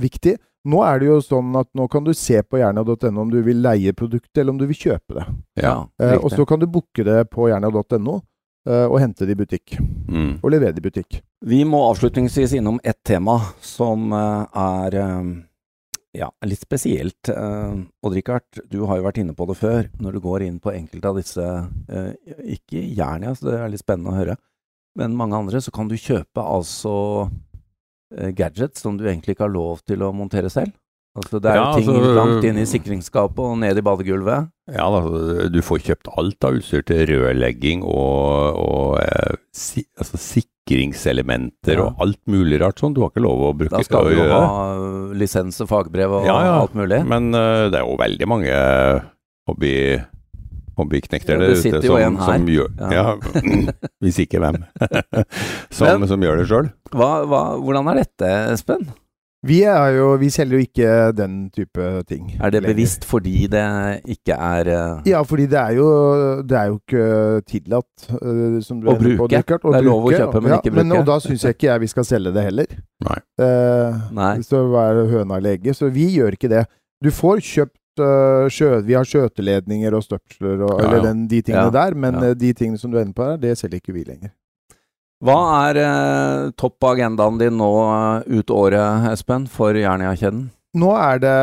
viktig. 0.00 0.38
Nå 0.64 0.80
er 0.86 1.00
det 1.00 1.08
jo 1.10 1.16
sånn 1.20 1.52
at 1.60 1.68
nå 1.76 1.86
kan 1.92 2.06
du 2.06 2.14
se 2.16 2.38
på 2.42 2.60
jernia.no 2.60 3.10
om 3.20 3.32
du 3.32 3.40
vil 3.44 3.60
leie 3.64 3.92
produktet, 3.96 4.38
eller 4.40 4.54
om 4.54 4.60
du 4.60 4.66
vil 4.70 4.78
kjøpe 4.78 5.18
det. 5.18 5.24
Ja, 5.60 5.76
eh, 6.00 6.16
og 6.16 6.30
så 6.32 6.46
kan 6.48 6.62
du 6.62 6.68
booke 6.70 7.04
det 7.04 7.18
på 7.32 7.50
jernia.no 7.50 8.14
eh, 8.16 8.86
og 8.86 8.96
hente 9.02 9.28
det 9.28 9.36
i 9.36 9.40
butikk. 9.42 9.76
Mm. 10.08 10.38
Og 10.40 10.54
levere 10.54 10.72
det 10.76 10.80
i 10.80 10.86
butikk. 10.86 11.18
Vi 11.44 11.60
må 11.68 11.82
avslutningsvis 11.90 12.56
innom 12.56 12.80
ett 12.80 13.02
tema 13.04 13.36
som 13.60 14.08
eh, 14.16 14.62
er 14.64 14.98
eh, 15.02 15.28
ja, 16.16 16.30
litt 16.48 16.64
spesielt. 16.64 17.28
Odd-Rikard, 17.28 18.64
du 18.70 18.84
har 18.88 19.00
jo 19.00 19.08
vært 19.08 19.20
inne 19.20 19.36
på 19.36 19.48
det 19.50 19.58
før. 19.60 19.88
Når 20.00 20.16
du 20.16 20.24
går 20.24 20.46
inn 20.46 20.60
på 20.62 20.72
enkelte 20.72 21.10
av 21.10 21.18
disse, 21.18 21.48
ikke 22.54 22.84
Jernia, 22.86 23.32
så 23.34 23.50
det 23.50 23.56
er 23.58 23.72
litt 23.72 23.82
spennende 23.82 24.12
å 24.12 24.20
høre, 24.20 24.36
men 24.94 25.16
mange 25.18 25.34
andre, 25.34 25.58
så 25.58 25.74
kan 25.74 25.90
du 25.90 25.96
kjøpe 25.98 26.38
altså 26.38 26.94
gadgets 28.36 28.84
som 28.84 28.98
du 28.98 29.06
egentlig 29.08 29.34
ikke 29.34 29.46
har 29.46 29.54
lov 29.54 29.84
til 29.88 30.02
å 30.04 30.12
montere 30.14 30.50
selv? 30.52 30.74
Altså, 31.14 31.38
det 31.38 31.46
er 31.46 31.60
ja, 31.60 31.66
jo 31.70 31.78
ting 31.78 31.90
altså, 31.94 32.14
langt 32.16 32.46
inn 32.48 32.56
i 32.58 32.66
sikringsskapet 32.66 33.38
og 33.38 33.58
ned 33.62 33.78
i 33.78 33.82
badegulvet. 33.86 34.48
Ja, 34.74 34.88
da, 34.90 35.46
du 35.52 35.60
får 35.62 35.84
kjøpt 35.86 36.10
alt 36.18 36.46
av 36.46 36.56
utstyr 36.58 36.82
til 36.88 37.04
rørlegging 37.12 37.84
og, 37.86 38.58
og 38.58 38.96
eh, 38.98 39.36
si, 39.54 39.84
altså, 39.94 40.18
sikringselementer 40.18 41.78
ja. 41.78 41.86
og 41.86 42.02
alt 42.02 42.18
mulig 42.30 42.58
rart 42.64 42.82
sånn. 42.82 42.96
Du 42.96 43.04
har 43.04 43.12
ikke 43.12 43.22
lov 43.22 43.44
å 43.46 43.52
bruke 43.54 43.76
Da 43.76 43.86
skal 43.86 44.10
du 44.10 44.18
jo 44.18 44.26
ha 44.26 44.42
lisens 45.14 45.62
og 45.62 45.70
fagbrev 45.70 46.18
og 46.18 46.26
ja, 46.26 46.34
alt 46.56 46.74
mulig. 46.74 47.04
Men 47.06 47.30
uh, 47.30 47.70
det 47.70 47.78
er 47.78 47.86
jo 47.86 47.94
veldig 48.00 48.30
mange 48.34 48.58
hobby 49.46 49.76
hobbyknekter 50.78 51.38
der 51.40 51.54
ute 51.54 51.80
som, 51.84 52.18
som, 52.18 52.50
gjør 52.50 52.72
ja. 52.80 52.90
ja. 52.92 53.06
Hvis 54.04 54.18
ikke 54.24 54.42
hvem. 54.42 54.60
som, 55.76 56.00
Men, 56.00 56.08
som, 56.10 56.22
gjør 56.22 56.42
det 56.42 56.50
sjøl. 56.50 56.68
Hvordan 56.92 57.90
er 57.92 58.04
dette, 58.04 58.34
Espen? 58.54 58.86
Vi, 59.44 59.58
jo, 59.92 60.06
vi, 60.16 60.30
selger 60.32 60.56
jo 60.56 60.64
ikke 60.64 60.92
den 61.12 61.32
type 61.52 61.88
ting. 62.08 62.30
Er 62.40 62.52
det 62.54 62.62
bevisst 62.64 63.02
fordi 63.04 63.44
det 63.52 63.64
ikke 64.14 64.38
er 64.40 64.70
uh... 64.72 65.02
Ja, 65.04 65.20
fordi 65.20 65.44
det 65.52 65.58
er 65.60 65.74
jo, 65.76 65.88
det 66.40 66.56
er 66.56 66.70
jo 66.70 66.78
ikke 66.78 67.42
tillatt 67.50 68.06
uh, 68.08 68.56
å 68.56 68.96
bruke. 68.96 69.18
På, 69.18 69.28
Richard, 69.28 69.66
å 69.68 69.74
det 69.74 69.82
er 69.82 69.88
lov 69.90 70.08
å 70.08 70.14
kjøpe, 70.14 70.40
men 70.40 70.54
ja, 70.54 70.60
ikke 70.62 70.72
bruke. 70.72 70.86
Men, 70.88 70.96
og 70.96 71.04
da 71.10 71.18
syns 71.20 71.44
jeg 71.44 71.58
ikke 71.58 71.68
jeg 71.68 71.84
vi 71.84 71.90
skal 71.92 72.08
selge 72.08 72.32
det 72.32 72.46
heller. 72.46 72.72
Nei. 73.04 73.18
Uh, 73.42 74.00
Nei. 74.16 74.32
Så 74.48 74.64
er 74.80 75.02
høna 75.12 75.36
eller 75.36 75.58
egget. 75.58 75.76
Så 75.76 75.92
vi 75.92 76.08
gjør 76.14 76.38
ikke 76.38 76.52
det. 76.54 76.64
Du 77.04 77.12
får 77.12 77.44
kjøpt 77.44 77.76
uh, 78.02 78.46
sjø, 78.52 78.78
Vi 78.86 78.96
har 78.96 79.06
skjøteledninger 79.08 79.94
og 79.96 80.04
støpsler 80.06 80.64
og 80.66 80.80
ja, 80.80 80.86
eller 80.86 81.04
den, 81.08 81.26
de 81.30 81.42
tingene 81.42 81.68
ja, 81.68 81.74
der, 81.74 81.96
men 81.98 82.18
ja. 82.20 82.32
de 82.38 82.52
tingene 82.56 82.80
som 82.80 82.92
du 82.92 82.98
ender 83.00 83.14
på 83.16 83.28
her, 83.28 83.38
det 83.42 83.54
selger 83.60 83.82
ikke 83.82 83.94
vi 83.96 84.06
lenger. 84.08 84.34
Hva 85.24 85.38
er 85.68 85.80
uh, 85.80 86.50
topp 86.58 86.76
på 86.82 86.90
agendaen 86.96 87.38
din 87.40 87.56
nå 87.60 87.70
ut 88.28 88.52
året, 88.52 89.08
Espen, 89.12 89.46
for 89.48 89.76
Jernia-kjeden? 89.78 90.48
Nå 90.74 90.90
er 90.98 91.20
det 91.22 91.36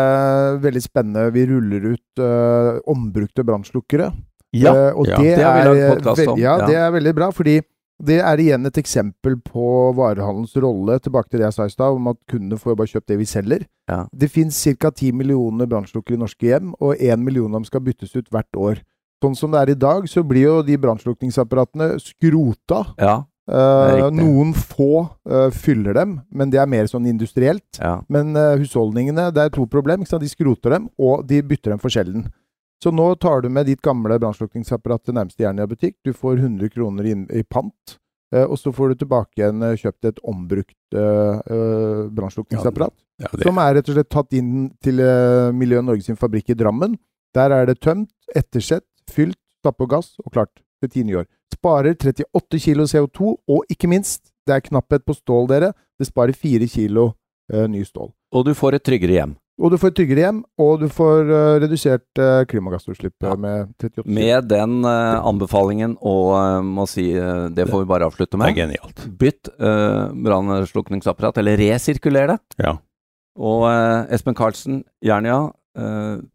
veldig 0.66 0.82
spennende. 0.84 1.30
Vi 1.32 1.46
ruller 1.48 1.94
ut 1.94 2.22
ombrukte 2.92 3.46
brannslukkere. 3.48 4.10
Ja, 4.52 4.74
og 4.92 5.08
det, 5.08 5.38
det, 5.40 6.26
om. 6.28 6.36
Ja, 6.36 6.58
det 6.68 6.76
er 6.76 6.90
veldig 6.92 7.14
bra, 7.16 7.30
fordi 7.32 7.62
det 8.06 8.20
er 8.26 8.42
igjen 8.42 8.66
et 8.68 8.78
eksempel 8.82 9.38
på 9.46 9.66
varehandelens 9.98 10.56
rolle, 10.64 10.98
tilbake 11.04 11.30
til 11.30 11.42
det 11.42 11.50
jeg 11.50 11.58
sa 11.58 11.68
i 11.70 11.74
stad, 11.74 11.98
om 11.98 12.12
at 12.12 12.20
kundene 12.30 12.60
får 12.60 12.78
bare 12.80 12.92
kjøpt 12.94 13.12
det 13.14 13.20
vi 13.22 13.30
selger. 13.30 13.66
Ja. 13.92 14.04
Det 14.12 14.32
finnes 14.34 14.58
ca. 14.82 14.92
10 14.92 15.12
millioner 15.18 15.70
brannslukkere 15.70 16.18
i 16.18 16.22
norske 16.22 16.50
hjem, 16.50 16.74
og 16.80 16.96
1 16.98 17.22
million 17.24 17.52
av 17.52 17.62
dem 17.62 17.70
skal 17.70 17.84
byttes 17.86 18.16
ut 18.18 18.32
hvert 18.34 18.60
år. 18.60 18.82
Sånn 19.22 19.38
som 19.38 19.54
det 19.54 19.62
er 19.62 19.74
i 19.76 19.82
dag, 19.82 20.08
så 20.10 20.24
blir 20.26 20.48
jo 20.48 20.56
de 20.66 20.80
brannslukningsapparatene 20.82 21.94
skrota. 22.02 22.86
Ja, 22.98 23.20
uh, 23.52 24.08
noen 24.14 24.54
få 24.56 25.08
uh, 25.30 25.50
fyller 25.54 25.96
dem, 25.98 26.20
men 26.30 26.52
det 26.54 26.62
er 26.62 26.70
mer 26.70 26.90
sånn 26.90 27.08
industrielt. 27.10 27.80
Ja. 27.80 28.00
Men 28.12 28.36
uh, 28.38 28.56
husholdningene, 28.62 29.30
det 29.36 29.48
er 29.48 29.54
to 29.54 29.68
problem. 29.70 30.06
De 30.06 30.32
skroter 30.32 30.78
dem, 30.78 30.90
og 31.02 31.26
de 31.30 31.42
bytter 31.46 31.76
dem 31.76 31.82
for 31.82 31.94
sjelden. 31.94 32.30
Så 32.84 32.92
nå 32.92 33.16
tar 33.16 33.42
du 33.42 33.50
med 33.50 33.68
ditt 33.70 33.82
gamle 33.86 34.18
brannslukningsapparat 34.20 35.04
til 35.06 35.18
nærmeste 35.18 35.44
Jernia-butikk. 35.44 36.00
Du 36.06 36.14
får 36.18 36.40
100 36.40 36.72
kroner 36.74 37.10
i 37.12 37.44
pant, 37.44 37.98
eh, 38.34 38.46
og 38.46 38.58
så 38.58 38.74
får 38.74 38.94
du 38.94 39.04
tilbake 39.04 39.38
igjen 39.38 39.62
eh, 39.68 39.78
kjøpt 39.78 40.10
et 40.10 40.22
ombrukt 40.26 40.98
eh, 40.98 41.44
eh 41.46 42.08
brannslukningsapparat. 42.10 42.96
Ja, 43.22 43.30
ja, 43.30 43.44
som 43.46 43.62
er 43.62 43.76
rett 43.78 43.92
og 43.92 43.98
slett 44.00 44.10
tatt 44.10 44.34
inn 44.34 44.72
til 44.82 45.04
eh, 45.06 45.52
Miljø 45.54 45.84
Norge 45.86 46.08
sin 46.08 46.18
fabrikk 46.18 46.50
i 46.50 46.58
Drammen. 46.58 46.98
Der 47.38 47.54
er 47.54 47.70
det 47.70 47.78
tømt, 47.86 48.10
ettersett, 48.36 48.88
fylt, 49.12 49.38
stappe 49.62 49.86
og 49.86 49.94
gass 49.94 50.16
og 50.26 50.34
klart 50.34 50.52
til 50.82 50.90
ti 50.90 51.06
nye 51.06 51.22
år. 51.22 51.30
Sparer 51.54 51.94
38 51.94 52.60
kilo 52.64 52.88
CO2, 52.90 53.36
og 53.48 53.70
ikke 53.70 53.90
minst, 53.92 54.32
det 54.48 54.58
er 54.58 54.66
knapphet 54.66 55.06
på 55.06 55.14
stål, 55.14 55.48
dere. 55.52 55.72
Det 56.00 56.10
sparer 56.10 56.34
4 56.34 56.68
kilo 56.72 57.12
eh, 57.54 57.68
ny 57.70 57.86
stål. 57.86 58.10
Og 58.34 58.48
du 58.48 58.56
får 58.58 58.80
et 58.80 58.86
tryggere 58.90 59.20
hjem. 59.20 59.38
Og 59.62 59.70
du 59.70 59.78
får 59.78 59.92
et 59.92 59.98
tryggere 60.00 60.24
hjem, 60.26 60.40
og 60.64 60.82
du 60.82 60.88
får 60.90 61.30
uh, 61.30 61.56
redusert 61.62 62.20
uh, 62.20 62.42
klimagassutslipp 62.50 63.14
ja. 63.22 63.36
med 63.38 63.70
38 63.78 64.06
Med 64.10 64.48
den 64.50 64.80
uh, 64.88 65.22
anbefalingen, 65.30 65.94
og 66.02 66.66
må 66.66 66.88
si 66.90 67.12
det 67.12 67.68
får 67.70 67.84
vi 67.84 67.90
bare 67.92 68.08
avslutte 68.10 68.40
med. 68.42 68.50
Det 68.50 68.58
er 68.58 68.66
genialt. 68.66 69.04
Bytt 69.22 69.52
uh, 69.62 70.10
brannslukningsapparat, 70.26 71.38
eller 71.44 71.62
resirkuler 71.62 72.34
det. 72.34 72.40
Ja. 72.62 72.80
Og 73.42 73.64
Espen 74.12 74.36
Karlsen, 74.36 74.82
Jernia, 75.06 75.54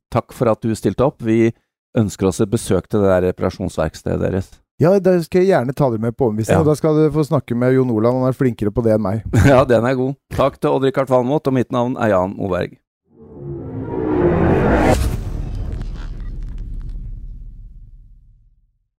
takk 0.08 0.32
for 0.32 0.48
at 0.48 0.62
du 0.64 0.72
stilte 0.78 1.04
opp. 1.04 1.18
Vi 1.20 1.50
ønsker 1.98 2.30
oss 2.30 2.40
et 2.40 2.52
besøk 2.52 2.88
til 2.88 3.04
det 3.04 3.10
der 3.10 3.26
reparasjonsverkstedet 3.28 4.22
deres. 4.22 4.48
Ja, 4.80 4.94
da 5.00 5.14
skal 5.24 5.44
jeg 5.44 5.54
gjerne 5.54 5.72
ta 5.76 5.90
dere 5.92 6.02
med 6.02 6.16
på 6.16 6.30
omvisning. 6.30 6.56
Ja. 6.56 6.64
Og 6.64 6.68
da 6.68 6.76
skal 6.76 6.96
dere 6.98 7.12
få 7.12 7.24
snakke 7.24 7.56
med 7.56 7.76
Jon 7.76 7.92
Olav, 7.92 8.16
han 8.16 8.28
er 8.28 8.36
flinkere 8.36 8.72
på 8.72 8.84
det 8.84 8.96
enn 8.96 9.04
meg. 9.04 9.22
ja, 9.52 9.62
den 9.68 9.84
er 9.88 9.96
god. 9.96 10.16
Takk 10.36 10.58
til 10.60 10.72
Odd-Rikard 10.72 11.12
Valmot, 11.12 11.48
og 11.48 11.56
mitt 11.56 11.72
navn 11.72 11.96
er 12.00 12.12
Jan 12.12 12.36
Moberg. 12.36 12.76